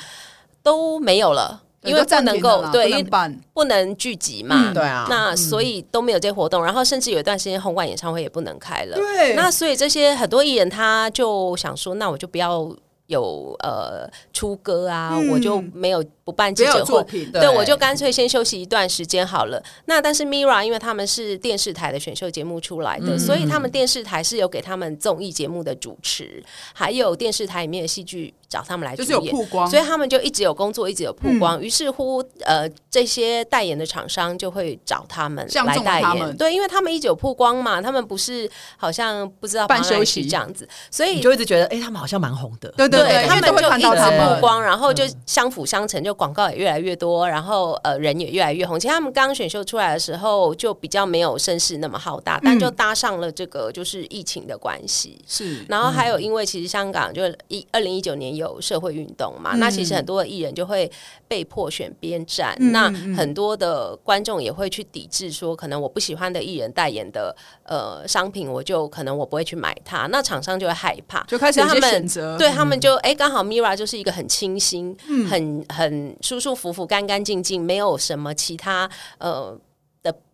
[0.63, 3.05] 都没有了，因为不能够对，因为
[3.53, 12.75] 不能聚集嘛，对啊，那所以都没有这些活动，然后甚至有一段时间红馆演唱会也不能开了，对，那所以这些很多艺人他就想说，那我就不要。
[13.15, 19.63] 有呃出歌啊，嗯、我就没有不办记者会，对，对，我就干脆先休息一段时间好了。
[19.87, 26.43] 那但是 Mira 因为他们是电视台的选秀节目出来的，嗯、所以他们电视台是有给他们综艺节目的主持，
[26.75, 31.61] 还有电视台里面的戏剧找他们来就是有曝光，所以他们就一直有工作，一直有曝光。
[31.61, 36.37] 于、嗯、是乎，呃，这些代言的厂商就会找他们来代言。
[36.37, 42.73] 对，因为他们一直有曝光嘛，他们不是好像不知道半休息这样子，所以你就一直觉得，哎、欸，他们好像蛮红的。
[42.77, 48.79] 对对对，对他们就一直曝光，然后就相辅相成，就广告也越来越多，然后呃，人也越来越红。
[48.79, 55.21] 其实他们刚选秀出来的时候，就比较没有声势那么浩大，但就搭上了这个就是疫情的关系。
[55.27, 60.91] 是，然后还有因为其实香港就一二零一九年有社会运动嘛，嗯、那其实很多的艺人就会
[61.29, 79.59] 被迫选边站，嗯、那很多的观众也会去抵制，说可能我不喜欢的艺人代言的呃商品，我就可能我不会去买它，那厂商就会害怕，就开始他们选择，对他们就哎刚、嗯、好 Mira 就是一个很清新、嗯、很很舒舒服服、干干净净，没有什么其他呃。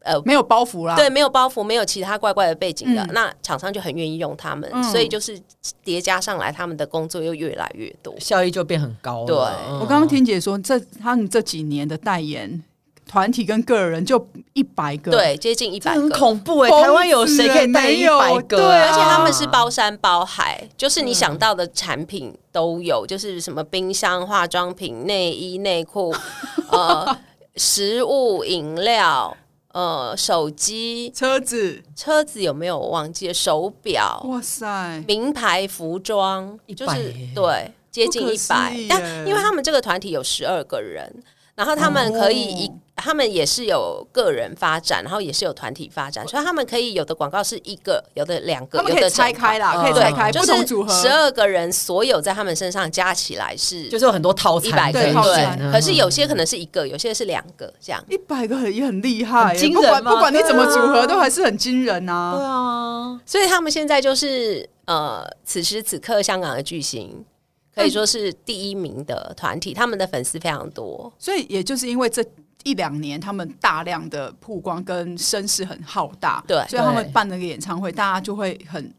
[0.00, 5.40] 的呃没有包袱啦，对，没有包袱，没有其他怪怪的背景的，嗯、那厂商就很愿意用他们，嗯、所以就是
[5.84, 9.26] 叠加上来，他们的工作又越来越多，效益就变很高了。
[9.26, 9.36] 对，
[9.68, 12.62] 嗯、我刚刚听姐说，这他们这几年的代言
[13.06, 16.82] 团体跟个人就一百个，对，接近一百个，很恐怖哎、欸！
[16.82, 18.56] 台湾有谁可以代言一百个？
[18.56, 26.14] 对，而且他们是包山包海，就是你想到的产品都有， 就是什么冰箱、化妆品、内衣、内裤，
[26.70, 27.18] 呃，
[27.56, 29.36] 食物、饮料。
[29.72, 32.76] 呃，手机、车子、车子有没有？
[32.76, 34.20] 我忘记手表。
[34.28, 38.74] 哇塞，名牌服装，就是对，接近一百。
[38.88, 41.22] 但因为他们这个团体有十二个人，
[41.60, 42.66] 然后他们可以一。
[42.66, 42.74] 哦。
[43.02, 50.92] 他们也是有个人发展，然后也是有团体发展，所以他们可以有的广告是一个，有的两个，有的拆开啦，可以拆开，就是组合。
[50.92, 55.14] 十二个人所有在他们身上加起来是，就是有很多套餐，对，
[55.72, 58.04] 可是有些可能是一个，有些是两个，这样。
[58.10, 62.34] 一百个也很厉害，不管不管你怎么组合，都还是很惊人呐。
[62.36, 67.24] 对啊，所以他们现在就是呃，此时此刻香港的巨星
[67.80, 72.24] 可以说是第一名的团体，他们的粉丝非常多，所以也就是因为这。
[72.62, 78.94] 一两年，他们大量的曝光跟声势很浩大，对，所以他们办了个演唱会，大家就会很，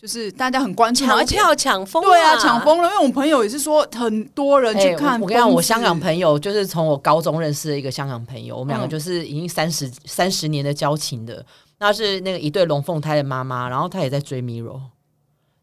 [0.00, 2.88] 就是大家很关注，抢票抢疯，对啊，抢疯了。
[2.88, 5.20] 因为我朋友也是说，很多人去看。
[5.20, 11.44] 我跟你讲，我香港朋友就是从我高中认识的一个香港朋友，我们两个就是已经三十三十年的交情的，
[11.80, 14.80] 那是那个一对龙凤胎的妈妈，然后她也在追 Miro。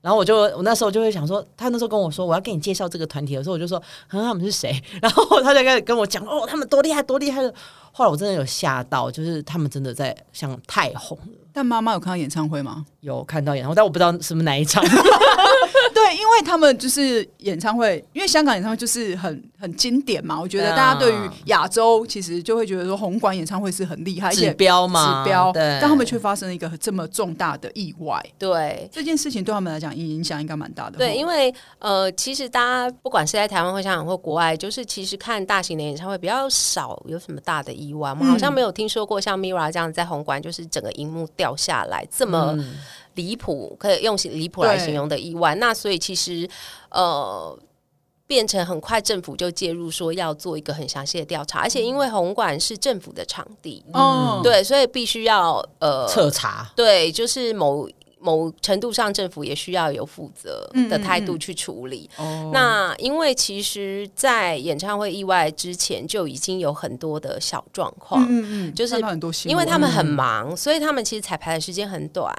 [0.01, 3.81] 然后我就我那时候就会想说，他那时候跟我说我要给你介绍这个团体的时候，我就说，
[4.11, 4.81] 嗯，他们是谁？
[5.01, 7.53] 然后他就开始跟我讲，哦，他们多厉害，多厉害的。
[7.91, 11.37] 后来我真的有吓到，就是他们真的在像太红了。
[11.51, 12.85] 但妈妈有看到演唱会吗？
[13.01, 14.83] 有看到演唱会，但我不知道是不是哪一场。
[15.93, 20.39] 对，因为他们就是演唱会，因为香港演唱会就是很很经典嘛。
[20.39, 25.51] 我觉得大家对于亚洲其实就会觉得说红馆演唱会是很厉害，指标嘛，指标。
[25.51, 28.23] 对，但他们却发生了一个这么重大的意外。
[28.37, 30.97] 对，这件事情对他们来讲影响应该蛮大的。
[30.97, 38.09] 对，因为呃，其实大家不管是在台湾或香港或国外，就是其实看大型的演唱会比较少有什么大的意外。
[38.11, 42.57] 我们好像没有听说过像 Mira 这样在红馆就是整个荧幕掉下来这么。
[43.15, 45.55] 离谱，可以用离谱来形容的意外。
[45.55, 46.49] 那所以其实，
[46.89, 47.57] 呃，
[48.27, 51.59] 变成很快政府就介入，说要做一个很详细的调查。
[51.59, 56.71] 而且因为红馆是政府的场地，嗯，对，所以必须要呃彻查。
[56.75, 57.87] 对，就是某。
[58.19, 62.09] 某程度上，政府也需要有负责的态度去处理。
[62.17, 68.25] 嗯嗯嗯，那因为其实，在演唱会意外之前，就已经有很多的小状况。
[68.29, 68.99] 嗯嗯，就是
[69.45, 72.33] 因为他们很忙，所以他们其实彩排的时间很短。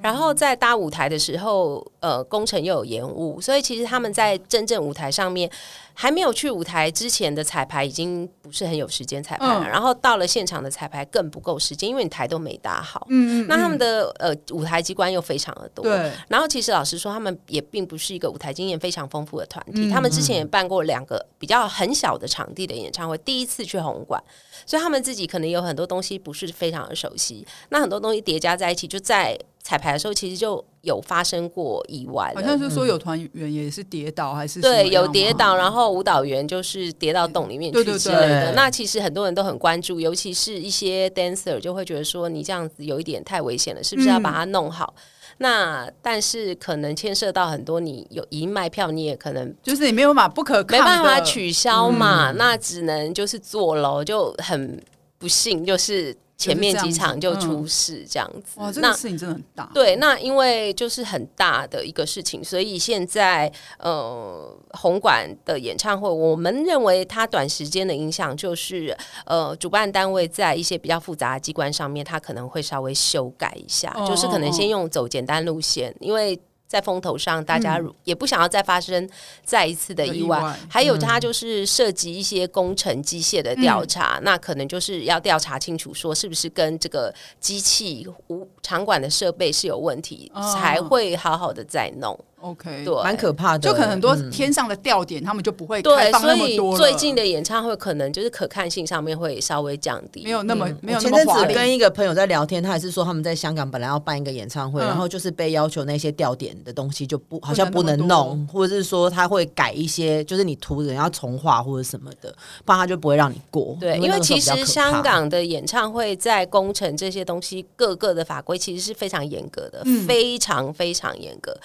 [0.00, 5.50] 然后在搭舞台的时候，呃，工程又有延误，所以其实他们在真正舞台上面。
[5.98, 13.06] 还没有去舞台之前的彩排已经不是很有时间彩排了，嗯、然后到了现场的彩排更不够时间，因为你台都没搭好。
[13.08, 15.82] 嗯，嗯，嗯，那他们的呃舞台机关又非常的多。
[15.82, 16.12] 对。
[16.28, 19.90] 然后其实老实说，他们也并不是一个舞台经验非常丰富的团体。
[19.90, 24.22] 他们之前也办过两个比较很小的场地的演唱会，第一次去红馆，
[24.66, 27.46] 所以他们自己可能有很多东西不是非常的熟悉。
[27.70, 29.38] 那很多东西叠加在一起，就在。
[29.66, 38.52] 彩排的时候，其实就有发生过意外，好像是说有团员也是跌倒，还是对有跌倒，然后舞蹈员就是跌到洞里面去之类的。
[38.52, 44.94] 那其实很多人都很关注，尤其是一些 dancer 就会觉得说，你这样子有一点太危险了，是不是要把它弄好？
[44.96, 45.02] 嗯、
[45.38, 54.80] 那但是可能牵涉到很多，你有已经卖票，你也可能就是你没有办法不可没办法取消嘛，嗯、那只能就是坐楼，就很
[55.18, 56.16] 不幸就是。
[56.36, 59.70] 前面几场就出事这样子，嗯、哇，这个事情真的很大。
[59.72, 76.38] 对，那因为就是很大的一个事情，所以现在呃，红馆的演唱会，我们认为它短时间的影响就是呃，主办单位在一些比较复杂的机关上面，它可能会稍微修改一下，哦、就是可能先用走简单路线，因为。
[76.76, 79.08] 在风头上，大家也不想要再发生
[79.42, 80.38] 再一次的意外。
[80.68, 87.10] 还有，它就是涉及一些工程机械的调查，嗯、那可能就是要调查清楚，说是不是跟这个
[87.40, 92.18] 机器、无场馆的设备是有问题，哦、才会好好的再弄。
[92.46, 96.76] OK，对，蛮可怕的，就可能很多天上的吊点，嗯、他们就不会开放那么多。
[96.76, 101.16] 所以最近的演唱会可能就是可看性上面会稍微降低，没有那么、嗯、没有那么。
[101.16, 113.76] 前阵子跟一个朋友在聊天，他也是说他们在香港本来要办一个演唱会，嗯、然后就是被要求那些吊点的东西就不好像不能弄，或者是说他会改一些，就是你图人要重画或者什么的，不然他就不会让你过。
[113.80, 121.56] 对，因为，因为其实香港的演唱会在工程这些东西各个的法规其实是非常严格的，嗯、非常非常严格。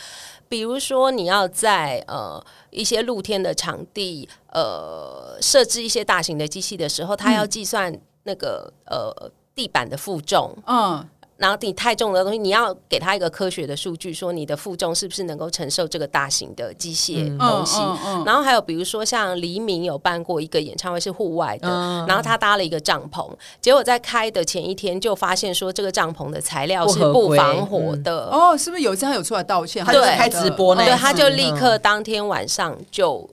[0.51, 10.53] 比如说，你要在呃一些露天的场地呃设置一些大型的机器的时候，它要计算那个呃地板的负重。
[10.67, 11.07] 嗯。
[11.41, 17.79] 然后你太重的东西，你要给他一个科学的数据，说你的负重是不是能够承受这个大型的机械东西。
[17.81, 23.27] 嗯嗯嗯、然后还有比如说像黎明有办过一个演唱会是户外的，嗯、然后他搭了一个帐篷，
[23.59, 28.29] 结果在开的前一天就发现说这个帐篷的材料是不防火的。
[28.31, 29.83] 嗯、哦，是不是有一次他有出来道歉？
[29.83, 33.27] 他就开直播那，对，他就立刻当天晚上就。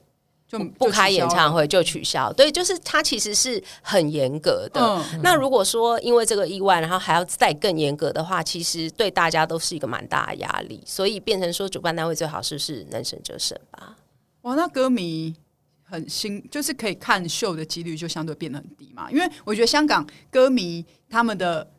[0.48, 4.80] 就不开演唱会就取消，对，就是他其实是很严格的。
[4.80, 10.82] 嗯、那如果说因为这个意外，然后还要再更严格的话，其实对大家都是一个蛮大的压力。
[10.86, 13.94] 所以变成说，主办单位最好是不是能省则省吧？
[14.40, 15.36] 哇，那歌迷
[15.82, 19.10] 很新，就是可以看秀的几率就相对变得很低嘛。
[19.10, 21.70] 因为我觉得香港歌迷他们的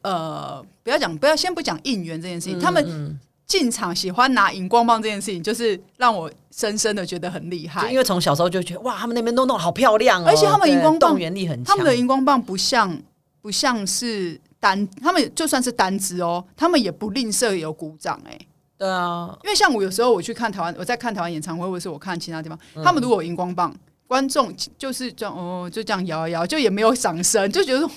[0.00, 3.20] 呃，不要讲，不要先不讲应援这件事情，嗯、他们。
[3.46, 7.88] 进场喜欢拿荧光棒这件事情，就是让我深深的觉得很厉害。
[7.90, 11.64] 因为从小时候就觉得哇，他们那边都弄得好漂亮哦，而且他们荧光棒动员力很强。
[11.64, 13.00] 他们的荧光棒不像
[13.40, 18.36] 不像是单，他们就算是单支哦，他们也不吝啬有鼓掌哎。
[18.76, 23.72] 对啊，因为像我有时候我去看台湾，我在看台湾演唱会，或者是我看其他地方，嗯、他们如果有荧光棒，
[24.08, 27.88] 观众就是这样哦，就这样摇一摇，就也没有掌声，就觉得。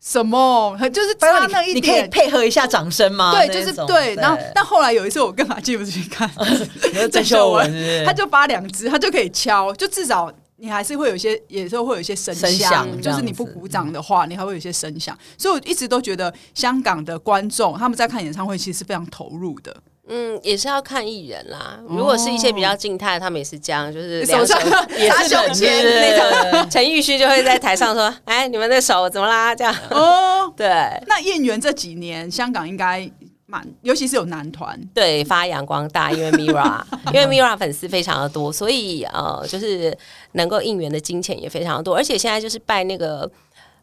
[0.00, 0.76] 什么？
[0.92, 3.32] 就是差那一点，你可以配合一下掌声吗？
[3.32, 4.14] 对，就是对。
[4.14, 6.30] 然后，但后来有一次，我跟阿基不是去看
[7.10, 12.86] 郑秀文，他就发两只，他就可以敲，就至少你还是会有一些，有时候会有一些声响。
[13.02, 15.16] 就是你不鼓掌的话，你还会有一些声响。
[15.36, 19.76] 所以我一直都觉得，香港的观众他们在看演唱会，其实是非常投入的。
[20.08, 21.78] 嗯，也是要看艺人啦。
[21.88, 24.54] 如果是一些比较静态，他们也是这样，就是两手
[24.96, 26.70] 也是手牵那种。
[26.70, 30.66] 陈奕迅就会在台上说：“哎，你们的手怎么啦？”这样哦， 对。
[31.06, 33.10] 那应援这几年，香港应该
[33.46, 36.10] 蛮，尤其是有男团，对，发扬光大。
[36.10, 36.82] 因为 Mirror，
[37.12, 39.96] 因为 Mirror 粉丝非常的多，所以呃，就是
[40.32, 41.94] 能够应援的金钱也非常的多。
[41.94, 43.30] 而且现在就是拜那个。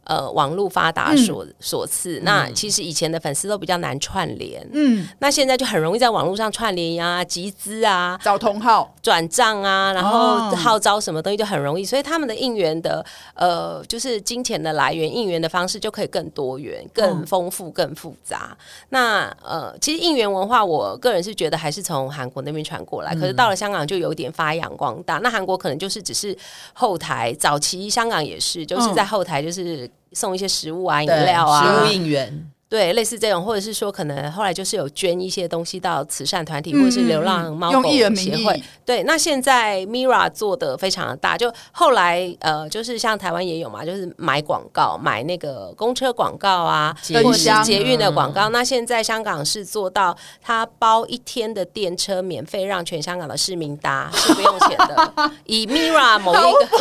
[0.06, 13.04] 呃，网络发达所所赐，嗯、那其实以前的粉丝都比较难串联，嗯，那现在就很容易在网络上串联呀、集资啊、找同号、转账啊，然后号召什么东西就很容易，哦、所以他们的应援的
[13.34, 18.52] 呃，就是金钱的来源、应援的方式就可以更多元、更丰富、更复杂。
[18.52, 18.58] 哦、
[18.90, 25.18] 那呃，其实应援文化，我个人是觉得还是从韩国那边传过来，嗯、可是到了香港就有点发扬光大。
[25.18, 26.38] 那韩国可能就是只是
[26.74, 29.90] 后台，早期香港也是，就是在后台就是。
[30.16, 38.62] 送一些食物啊、饮料啊，食物应援，对，类似这种，或者是说，可能后来就是有捐一些东西到慈善团体，嗯、或者是流浪猫狗协会。
[38.86, 48.50] 对，那现在 Mira 做的非常的大，就后来呃，就是像台湾也有嘛，就是买广告，买那个公车广告啊，或者是捷运的广告。
[48.50, 55.32] 嗯、那现在香港是做到，他包一天的电车免费让全香港的市民搭，是不用钱的。
[55.46, 56.78] 以 Mira 某一个 疯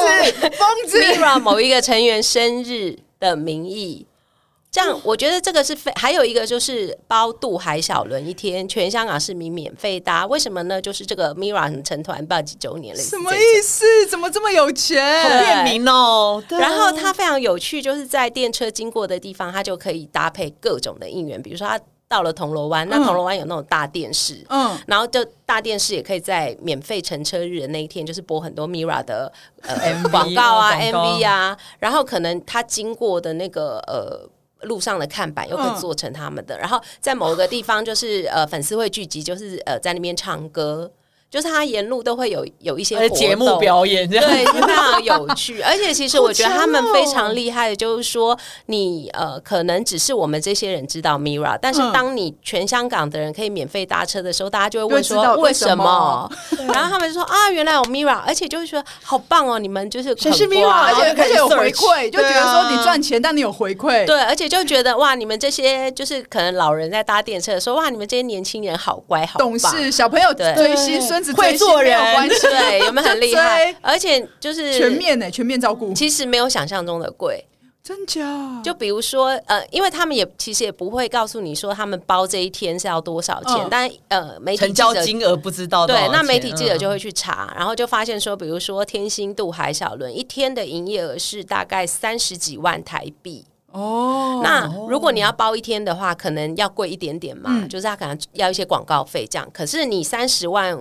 [0.00, 4.04] 子疯子 Mira 某一个成员生日的名义，
[4.70, 10.80] 这样我觉得这个是非还有一个就是包渡海小轮一天，全香港市民免费搭，为什么呢？
[10.80, 13.84] 就是这个 Mirror 成团不知道几周年了，什么意思？
[14.06, 15.22] 怎么这么有钱？
[15.22, 16.42] 好便民哦！
[16.48, 21.80] 对然后它非常有趣，就是在电车经过的地方，它就可以搭配各种的应援，比如说它。
[22.08, 34.20] 到了铜锣湾，那铜锣湾有那种大电视，嗯，然后就大电视也可以在免费乘车日的那一天，就是播很多 Mirror 的呃广告啊、MV 啊，然后可能他经过的那个呃
[34.62, 40.90] 路上的看板又可以做成他们的，然后在某个地方就是呃粉丝会聚集，就是呃在那边唱歌。
[41.36, 44.26] 就是他沿路都会有有一些节目表演，这样。
[44.26, 45.60] 对，非常有趣。
[45.60, 48.34] 而且其实我觉得他们非常厉害的，就是说
[48.66, 56.30] 你呃，可能只是我们这些人知道 Mira，但是当你全香港的人可以免费搭车的时候，大家就会问说为什么？
[56.72, 71.98] 然后他们就说啊，原来有 Mira，而且就会说好棒哦，你们就是谁是 Mira，而且而且有回馈，就觉得说你赚钱，但你有回馈，对，而且就觉得哇，你们这些就是可能老人在搭电车的时候，哇，你们这些年轻人好乖好懂事，小朋友追星，孙子会做人，
[72.28, 73.74] 对，有没有很厉害？
[73.82, 77.44] 而且就是全面呢，全面照顾，其实没有想象中的贵。
[77.82, 78.60] 真假？
[78.64, 85.86] 就比如说，呃，因为他们也其实也不会告诉你说他们包这一天是要多少钱，嗯、但呃，媒体成交金额不知道。
[85.86, 93.44] 对，那媒体记者就会去查，嗯、然后就发现说，比如说天星渡海小轮一天的营业额是大概三十几万台币。
[93.70, 99.48] 哦，那如果你要包一天的话，可能要贵一点点嘛，嗯、就是他可能要一些广告费这样。
[99.52, 100.76] 可是你三十万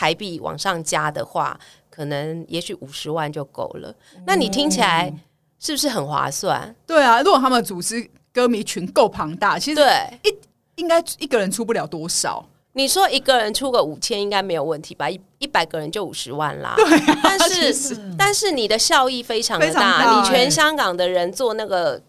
[0.00, 3.94] 台币往上加的话，可能也许五十万就够了。
[4.16, 5.12] 嗯、那你听起来？
[5.58, 6.74] 是不是很划算？
[6.86, 9.84] 对啊，如果他们组织歌迷群够庞大，其实对
[10.22, 10.34] 一
[10.76, 12.42] 应该一个人出不了多少。
[12.72, 15.10] 你说一个人出个五千应该没有问题吧？
[15.10, 16.72] 一一百个人就五十万啦。
[16.76, 22.00] 对啊，但是但是你的效益非常的大，大欸、你全香港的人坐那个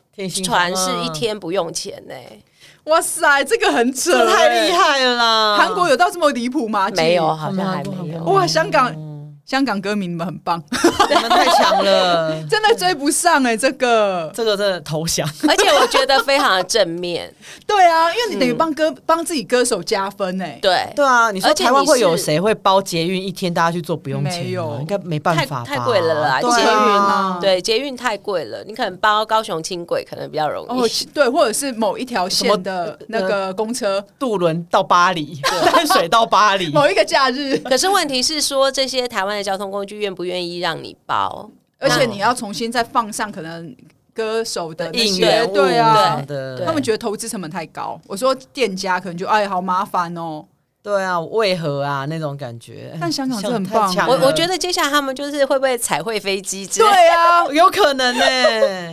[0.41, 2.41] 船是一天不用钱呢、欸。
[2.85, 5.57] 哇塞，这个很扯、太厉害了啦！
[5.57, 6.89] 韩国有到这么离谱吗？
[6.95, 8.23] 没有，好像还没有。
[8.23, 9.10] 哇，香港。
[9.45, 13.57] 香港歌迷，你们很棒， 你们太强了， 真的追不上哎、欸！
[13.57, 17.33] 这个，这个真的投降，而且我觉得非常的正面。
[17.67, 20.59] 对啊，因为你等于帮歌帮、嗯、自己歌手加分哎、欸。
[20.61, 24.45] 对对啊，你说台湾会有谁会包捷运一天大家去做不用钱？
[24.45, 26.39] 没有，应该没办法太，太贵了啦。
[26.39, 30.81] 捷运啊，对捷运太贵了，你可能包高雄轻轨可能比较容易。
[30.81, 35.39] 哦，对，或者是某一条线的那个公车渡轮到巴黎，
[35.73, 37.57] 淡水到巴黎，某一个假日。
[37.57, 43.75] 可是问题是说这些台湾的交通工具愿不愿意让你包，而且你要重新再放上可能
[44.13, 46.21] 歌手的应援，对啊，
[46.65, 47.99] 他们觉得投资成本太高。
[48.07, 50.45] 我说店家可能就哎，好麻烦哦。
[50.83, 52.97] 对啊，为何啊那种感觉？
[52.99, 53.95] 但香港是很棒。
[54.07, 56.65] 我我觉得接下来他们就是会不会彩绘飞机？
[56.65, 58.25] 对啊， 有可能呢。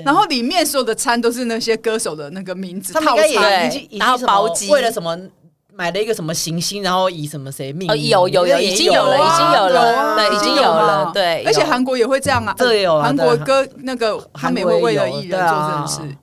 [0.04, 5.18] 然后里面所有的餐都是那些歌手的那个名字，他们应该也然后包机为了什么？
[5.78, 8.08] 买了一个什么行星，然后以什么谁命名？
[8.08, 11.44] 有有有，已经有了，已经有了，对，已经有了，对。
[11.44, 16.16] 而且韩国也会这样啊，对有，韩国歌那个他们也会为了艺人做这种事。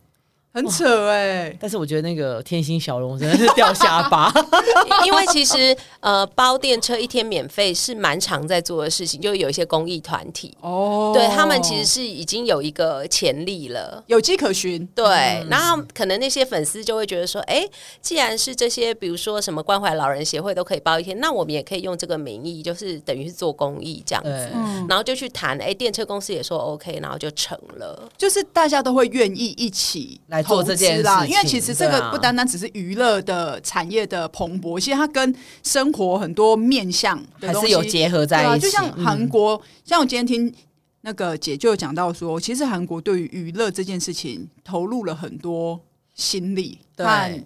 [0.55, 4.31] 很扯哎、欸，但是我觉得那个天星小龙真的是掉下巴，
[5.05, 10.55] 因为其实呃包电车一天免费是蛮常在做的事情，就有一些公益团体。
[10.61, 14.87] 哦，对他们其实是已经有一个潜力了，有迹可循。
[14.95, 17.67] 对，嗯、然后可能那些粉丝就会觉得说，哎，
[18.01, 24.85] 既然是这些，比如说什么关怀老人协会都可以包一天，那我们也可以用这个名义，就是等于是做公益这样子，嗯。
[24.87, 30.44] 然后就去谈，哎，电车公司也说 OK，然后就成了，就是大家都会愿意一起来。
[30.45, 38.65] 做这件事啦，因为其实这个不单单只是娱乐的产业的蓬勃，其实它跟生活很多面向还是有结合在一起。
[38.65, 40.53] 就像韩国，像我今天听
[41.01, 45.79] 那个姐就讲到说，其实韩国对于娱乐这件事情投入了很多
[46.13, 47.43] 心力和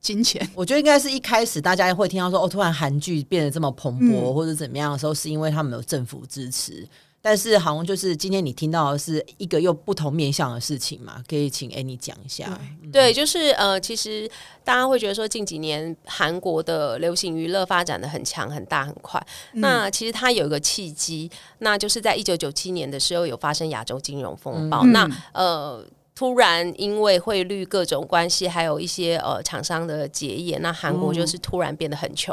[0.00, 0.48] 金钱。
[0.54, 6.88] 我觉得应该是一开始大家会听到说，哦，突然韩剧变得这么蓬勃或者怎么样的时候，是因为他们有政府支持。
[7.22, 12.58] 但是好像就是今天你听到的是一个又不同面向的事情嘛，可以请 Annie 讲一下。
[12.90, 14.28] 对，对，就是呃，其实
[14.64, 19.24] 大家会觉得说近几年韩国的流行娱乐发展的很强、很大、很快。
[19.52, 24.82] 嗯、那其实它有一个契机，那就是在一九九七年的时候有发生亚洲金融风暴。
[24.82, 25.86] 嗯、那呃。
[26.22, 32.32] 突然，因为汇率各种关系，还有一些呃厂商的结业，那韩国就是突然变得很穷，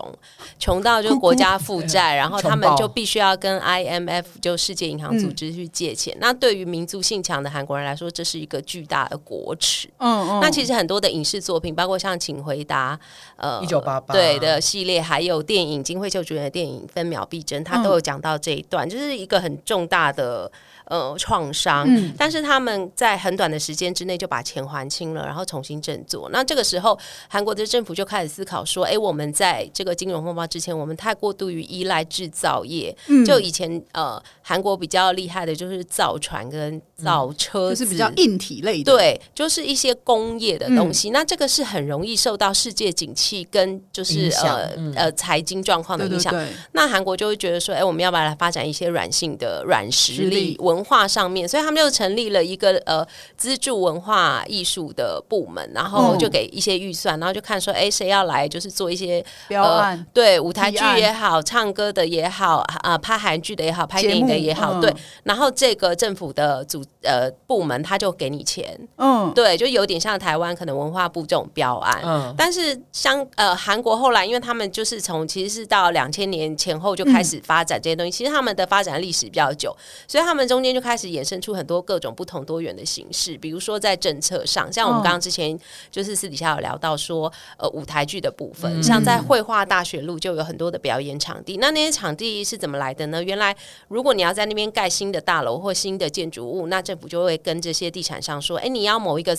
[0.59, 6.13] 穷、嗯、到就国家负债，嗯、 然后他们就必须要跟 IMF 就世界银行组织去借钱。
[6.17, 9.89] 嗯、那对于民族性强的韩国人来说，这是一个巨大的国耻。
[9.97, 10.39] 嗯嗯。
[10.39, 12.95] 那其实很多的影视作品，包括像《请回答》
[13.37, 20.51] 呃，一九八八对的系列，还有电影金惠秀主演的电影《分秒必争》，他都有讲到这一段，嗯、就是一个很重大的。
[20.89, 26.27] 呃，创伤，嗯、但是他们在很短的时间之内就把钱还清了，然后重新振作。
[26.33, 32.95] 那这个时候，韩国的政府就开始思考说：“哎，我们在这个金融风暴之前，我们太过度于依赖制造业。
[33.05, 41.11] 嗯、就以前，呃，韩国比较厉害的就是造船跟造车、嗯，就是比较硬体类的，对，就是一些工业的东西。
[41.11, 46.33] 嗯、那这个是很容易受到世界景气跟就是呃、嗯、呃财经状况的影响。
[46.33, 50.78] 对对对，那韩国就会觉得说：哎，我们要不要来发展一些软性的软实力文？
[50.79, 53.05] 文化上面，所以他们就成立了一个呃
[53.35, 79.75] 资助文化艺术的部门，然后就给一些预算，然后就看说，哎，谁要来就是做一些标案，对，舞台剧也好，唱歌的也好，啊，拍韩剧的也好，拍电影的也好，对，然后这个政府的组呃部门他就给你钱，嗯，对，就有点像台湾可能文化部这种标案，嗯，但是像呃韩国后来，因为他们就是从其实是到两千年前后就开始发展这些东西，其实他们的发展历史比较久，
[80.07, 85.57] 所以他们中间就开始衍生出很多各种不同多元的形式，比如说在政策上，像我们刚刚之前
[85.89, 93.23] 就是私底下有聊到说，呃，舞台剧的部分，像在绘画大学路就有很多的表演场地，那那些场地是怎么来的呢？
[93.23, 93.55] 原来
[93.87, 99.37] 如果你要在那边盖新的大楼或新的建筑物，那政府就会跟这些地产商说，哎，你要某一个。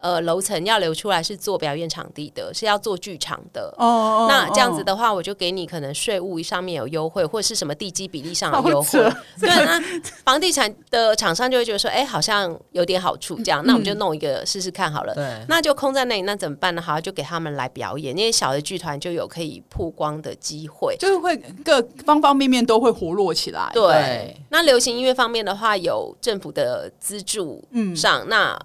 [0.00, 3.74] 呃，楼层要留出来是做表演场地的，是要做剧场的。
[3.76, 8.98] 哦，那这样子的话，我就给你可能税务上面有优惠，或者是什么地基比例上的优惠。
[9.38, 9.78] 对，那
[10.24, 15.14] 房地产的厂商就会觉得说，哎，好像有点好处，这样，那我们就弄一个试试看好了。
[15.14, 16.80] 对，那就空在那里，那怎么办呢？
[16.80, 23.70] 好，就给他们来表演，那些小的剧团就有可以曝光的机会，就是会各方方面面都会活络起来。
[23.74, 27.62] 对，那流行音乐方面的话，有政府的资助
[27.94, 28.58] 上，那。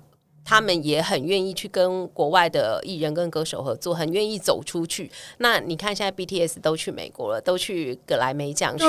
[0.46, 5.12] 他们也很愿意去跟国外的艺人跟歌手合作，很愿意走出去。
[5.40, 8.86] 那你看，现在 BTS 都去美国了，都去葛莱美奖去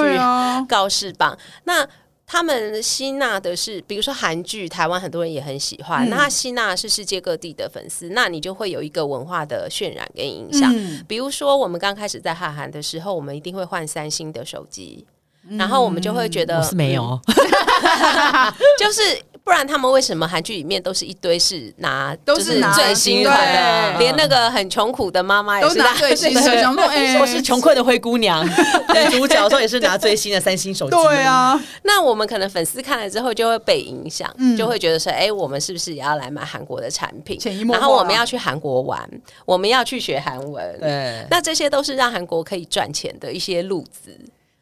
[0.69, 1.37] 告示榜。
[1.65, 1.89] 那
[2.27, 6.07] 他们吸纳的是，比如说韩剧，台湾很多人也很喜欢。
[6.07, 10.71] 嗯、那他吸纳是世界各地的粉丝，那你就会有一个文化的渲染跟影响。
[10.77, 15.07] 嗯、比如说，我们刚开始在哈韩的时候，我们一定会换三星的手机，
[15.49, 17.19] 嗯、然后我们就会觉得我是没有，
[18.79, 19.03] 就是。
[19.47, 26.41] 不然他们为什么韩剧里面都是一堆是拿都是最新款的，连那个很穷苦的妈妈也是拿最新的，
[27.17, 28.45] 说是穷困的灰姑娘，
[29.09, 30.97] 女主角说也是拿最新的三星手机。
[30.97, 34.29] 对啊，那我们可能粉丝看了之后就会被影响，
[34.59, 37.39] 就会觉得说，哎，我们是不是也要来买韩国的产品？
[37.69, 39.09] 然后我们要去韩国玩，
[39.45, 40.81] 我们要去学韩文。
[40.81, 44.11] 对，那这些都是让韩国可以赚钱的一些路子。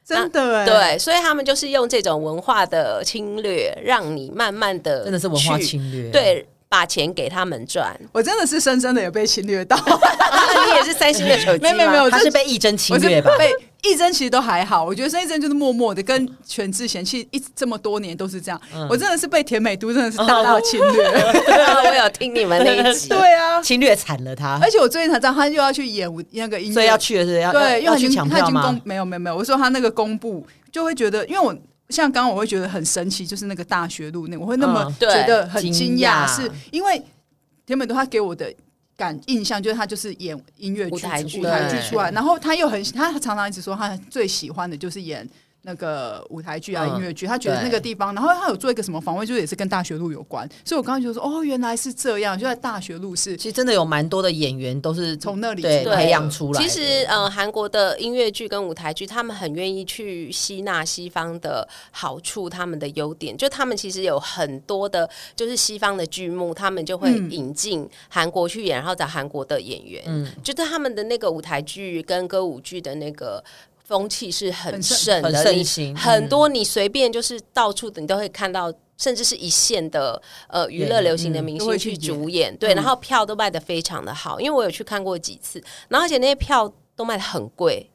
[0.07, 7.99] 真的哎，对，所以他们就是用这种文化的侵略，让你慢慢的真的是文化侵略，对，把钱给他们赚。
[8.13, 9.77] 我真的是深深的有被侵略到，
[10.67, 11.73] 你也是三星的手机吗？
[11.75, 13.31] 没有没有，他是被一针侵略吧？
[13.39, 13.51] 被。
[13.85, 18.61] 一真其实都还好，我觉得申一真就是默默的跟全智贤，其实一这么多年都是这样。
[18.75, 24.59] 嗯、我真的是被田美都真的是大到侵略，我有听你们那一集，对啊，侵略惨了他。
[24.63, 28.81] 而且我最近才知道他又要去演那个音乐，所以要去的是要对，要去抢票吗？
[28.85, 31.55] 没有没有没有，我说他那个公布就会觉得，因为我
[31.91, 37.03] 像刚刚我会觉得很神奇，就是那个大学路那，我会那么觉得很惊讶，是因为
[37.67, 38.51] 田美都他给我的。
[38.97, 41.43] 感印象就是他就是演音乐剧、舞台剧出
[41.99, 45.29] 来，然后他又很他常常一直说他最喜欢的就是演。
[45.67, 56.63] 那个舞台剧啊，音乐剧，他觉得那个地方，然后他有做一个什么访问，就是也是跟大学路有关，所以我刚刚就说，哦，原来是这样，就在大学路是，其实真的有蛮多的演员都是从那里对培养出来。
[56.63, 73.43] 其实，呃，韩国的音乐剧跟舞台剧，他们很愿意去吸纳西方的好处，他们的优点，就他们其实有很多的，就是西方的剧目，他们就会引进韩国去演，然后找韩国的演员，嗯，就是他们的那个舞台剧跟歌舞剧的那个。
[73.85, 87.91] 风气是很盛的，很盛行，很多你随便就是到处，你都会看到，甚至是一线的呃娱乐流行的明星去主演，对，然后票都卖的非常的好，因为我有去看过几次，然后而且那些票都卖的很贵，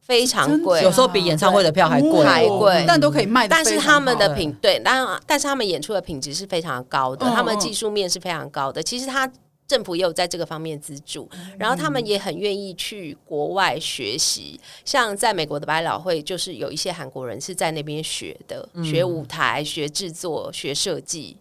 [0.00, 3.48] 非常贵，有时候比演唱会的票还贵，还贵，但都可以卖。
[3.48, 8.82] 但是他们的品对，但但是他们演出的品质是非常高的，他们技术面是非常高的。
[8.82, 9.30] 其实他。
[9.70, 14.58] 政府也有在这个方面资助，然后他们也很愿意去国外学习。
[14.84, 21.36] 像在美国的百老汇，就是有一些韩国人是在那边学的，学舞台、学制作、学设计，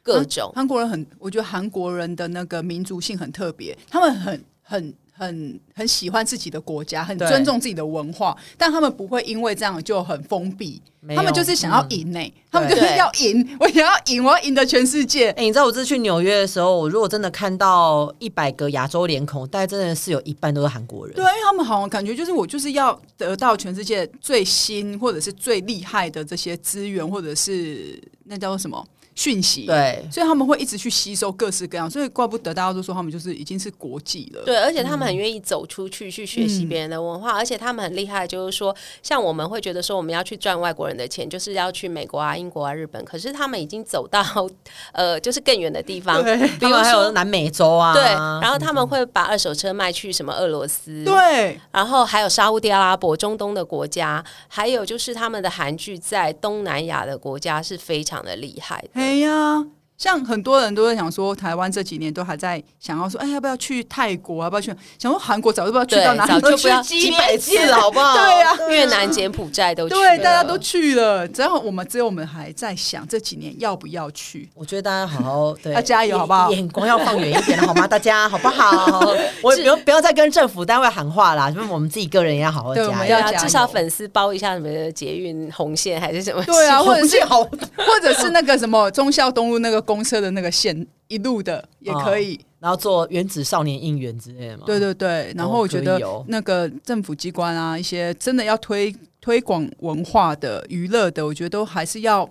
[0.00, 0.52] 各种。
[0.54, 4.94] 韩国人很，我觉得韩国人的那个民族性很特别，他们很很。
[5.22, 10.82] 很很喜欢自己的国家，很尊重自己的文化，但他们不会因为这样就很封闭。
[11.16, 13.56] 他们就是想要赢呢、欸，嗯、他们就是要赢。
[13.58, 15.30] 我想要赢，我要赢得全世界。
[15.30, 21.16] 哎、欸，你知道我这次去纽约的时候，我如果真的看到一百个亚洲脸孔，大概真的是有一半都是韩国人。
[21.16, 28.86] 对，因为他们好像感觉就是我就是要得到全世界最新或者是最厉害的这些资源，或者是那叫做什么？
[29.14, 34.42] 讯息，对，所以他们会一直去吸收各式各样，所以怪不得大家都说他们就是已经是国际了。
[34.44, 44.24] 对，而且他们很愿意走出去去学习别人的文化，嗯、而且他们很厉害，就是说，像我们会觉得说我们要去赚外国人的钱，就是要去美国啊、英国啊、日本，可是他们已经走到
[44.92, 59.01] 呃，就是更远的地方，比如说还有南美洲啊，对，然后他们会把二手车卖去什么俄罗斯，对，然后还有沙乌地阿拉伯、中东的国家，还有就是他们的韩剧在东南亚的国家是非常的厉害的。
[59.02, 59.81] 哎呀。
[59.98, 64.42] 像很多人都在想说，台湾这几年都还在想要说，哎，要不要去泰国？
[64.42, 64.74] 要不要去？
[64.98, 68.14] 想说韩国早就不知道去到哪里，早就不要去几百次了，好不好？
[68.18, 71.26] 对呀、啊，越南、柬埔寨都去了，对，大家都去了。
[71.28, 74.48] 只要我们，只有我们还在想这几年要不要去。
[74.54, 76.50] 我觉得大家好好对，要加油，好不好？
[76.50, 77.86] 眼光要放远一点，好吗？
[77.86, 79.14] 大家好不好？
[79.42, 86.42] 我 不要不要再跟政府单位喊话啦，就是我们自己个人也要好好加油，对要加油至少粉丝包一下什么捷运红线还是什么？
[86.44, 90.86] 对啊， 或者是好，或者是那个什么忠孝东路那个公车的那个线。
[91.08, 94.64] 一路的也可以，哦、然后做原子少年应援之类的嘛。
[94.64, 98.90] 对对对，然后我觉得那个政府机关啊，一些真的要推
[99.20, 102.26] 推广文化的、娱乐的，我觉得都还是要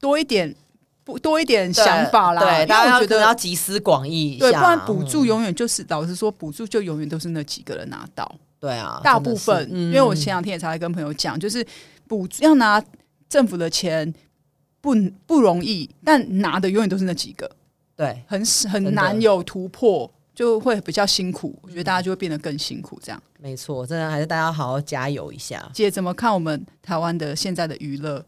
[0.00, 0.54] 多一点，
[1.04, 2.40] 不多一点想法啦。
[2.40, 8.34] 对，大家觉得要集思广益，对，不然补助永远就是、嗯、老实说，补助就永远都是那几个人拿到。
[8.58, 11.62] 对啊，大部分，嗯、因为我前两天也才来跟朋友讲，就是
[12.08, 12.82] 补助要拿
[13.28, 14.14] 政府的钱
[14.84, 14.94] 不
[15.26, 17.50] 不容易，但拿的永远都是那几个。
[17.96, 21.58] 对，很很难有突破，就会比较辛苦。
[21.62, 23.22] 我觉得大家就会变得更辛苦，这样。
[23.38, 25.70] 没错，真的还是大家好好加油一下。
[25.72, 28.22] 姐怎么看我们台湾的现在的娱乐？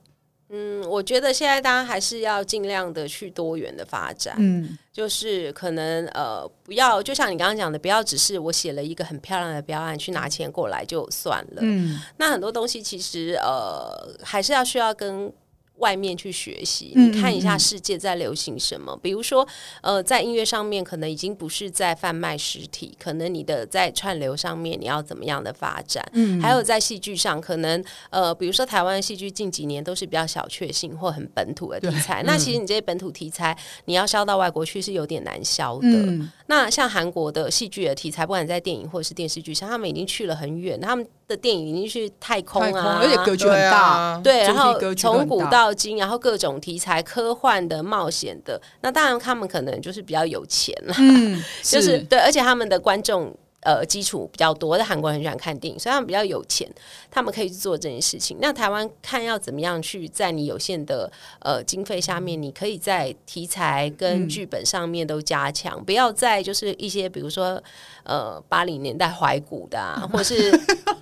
[0.49, 4.35] 嗯，我觉得现在大家还是要尽量的去多元的发展。
[4.39, 11.59] 嗯，就是可能呃，不要就像你刚刚讲的，不要只是我写了一个很漂亮的标案去拿钱过来就算了。
[11.61, 15.31] 嗯，那很多东西其实呃，还是要需要跟。
[15.79, 18.93] 外面去学习，你看一下世界在流行什么。
[18.93, 19.47] 嗯嗯嗯，比如说，
[19.83, 26.05] 呃，在音乐上面，可能已经不是在贩卖实体，可能你的在串流上面，你要怎么样的发展？
[26.13, 32.23] 嗯，还有在戏剧上，可能呃，比如说台湾戏剧近几年都是比较小确幸或很本土的题材。
[32.25, 35.89] 那其实你这些本土题材，你要销到外国去是有点难销的。
[35.89, 53.37] 嗯、那像韩国的戏剧的题材，不管在电影或者是电视剧上，他们已经去了很远，他们的电影已经去太空啊，空而且格局很大，对，然后从古到今，然后各种题材，科幻的、冒险的，那当然他们可能就是比较有钱了，嗯， 就，是对，而且他们的观众。
[53.67, 56.71] 呃，基础比较多，的韩国人很喜欢看电影，所以他们比较有钱，
[57.11, 58.37] 他们可以去做这件事情。
[58.41, 61.11] 那台湾看要怎么样去在你有限的
[61.41, 67.61] 呃经费下面，你可以在题材跟剧本上面都加强，嗯、不要再就是一些比如说
[68.05, 70.49] 呃八零年代怀古的、啊， 或是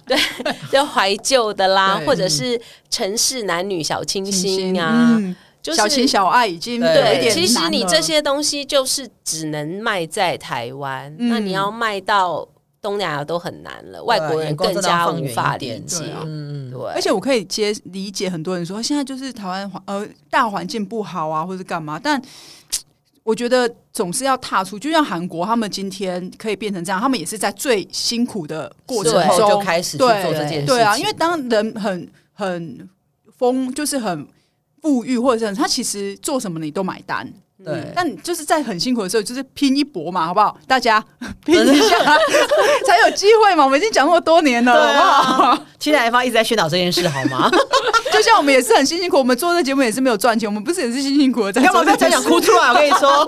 [0.06, 0.16] 对
[0.72, 2.58] 就怀旧的啦，或者是
[2.88, 12.48] 城市男女小清新啊，嗯、就是小情小爱已经对，对，其实你这些东西就是只能卖在台湾，嗯、那你要卖到。
[12.84, 16.12] 东南亚都很难了，外国人更加无法理解。
[16.22, 16.78] 嗯，对。
[16.92, 21.98] 而且我可以接理解很多人说，现在就是台湾环呃大环境不好啊，或者干嘛。
[21.98, 22.20] 但
[23.22, 30.66] 我觉得总是要踏出，就像韩国，他们今天可以变成这样，他们也是在最辛苦的过程中就开始去做这件事情。
[30.66, 32.86] 对啊，因为当人很很
[33.38, 34.28] 丰，就是很
[34.82, 37.32] 富裕，或者是他其实做什么你都买单。
[37.64, 40.56] 对，但就是在很辛苦的时候，就是拼一搏嘛，好不好？
[40.66, 41.02] 大家
[41.44, 41.98] 拼一下
[42.86, 43.64] 才有机会嘛。
[43.64, 45.66] 我们已经讲那么多年了，啊、好不好？
[45.78, 47.50] 七台方一直在宣导这件事，好吗？
[48.12, 51.72] 就像我们也是很辛辛苦，我们做这节目也是没有赚钱，我们不是也是辛辛苦的在做。
[51.72, 52.68] 干嘛在讲哭出来？
[52.68, 53.26] 我跟你说，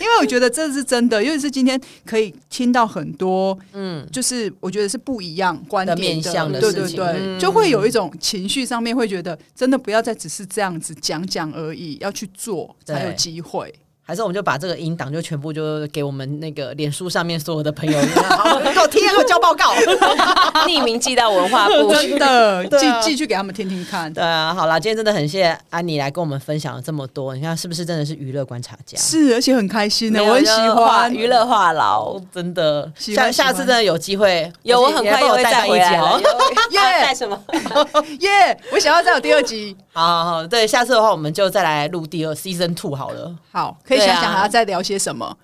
[0.00, 13.70] 因为我觉得这是真的，尤其是今天可以听到很多，嗯，就是我觉得是不一样观点的，的面向的，对对对，嗯、就会有一种情绪上面会觉得，真的不要再只是这样子讲讲而已，要去做才有机会。
[14.10, 17.96] 还是我们就把这个音档就全部就给我们那个脸书上面所有的朋友，
[18.28, 19.72] 好，给我听，给我交报告，
[20.66, 24.12] 匿名寄到文化部，真的寄寄去给他们听听看。
[24.12, 28.98] 对啊，好了，今天真的很谢谢安妮来跟我们分享了这么多，你看是不是真的是娱乐观察家？
[28.98, 32.90] 是，而且很开心的，我很喜欢娱乐话痨，真的。
[32.96, 35.92] 下下次真的有机会，有我很快又会再回来。
[36.72, 37.40] 耶，带什么？
[38.18, 39.76] 耶，我想要再有第二集。
[39.92, 43.32] 好好好，对，下次的话我们就再来录第二 season two 好了。
[43.52, 43.99] 好，可以。
[44.00, 45.36] 想想还要再聊些什么，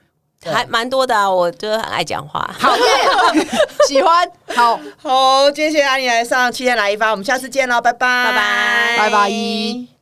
[0.44, 1.30] 还蛮多的啊！
[1.30, 2.82] 我就很爱讲话，好耶，
[3.86, 4.78] 喜欢，好。
[5.02, 9.95] 好，今天谢谢阿妮来上七天来一发，我们下次见喽，拜拜，拜拜，拜拜。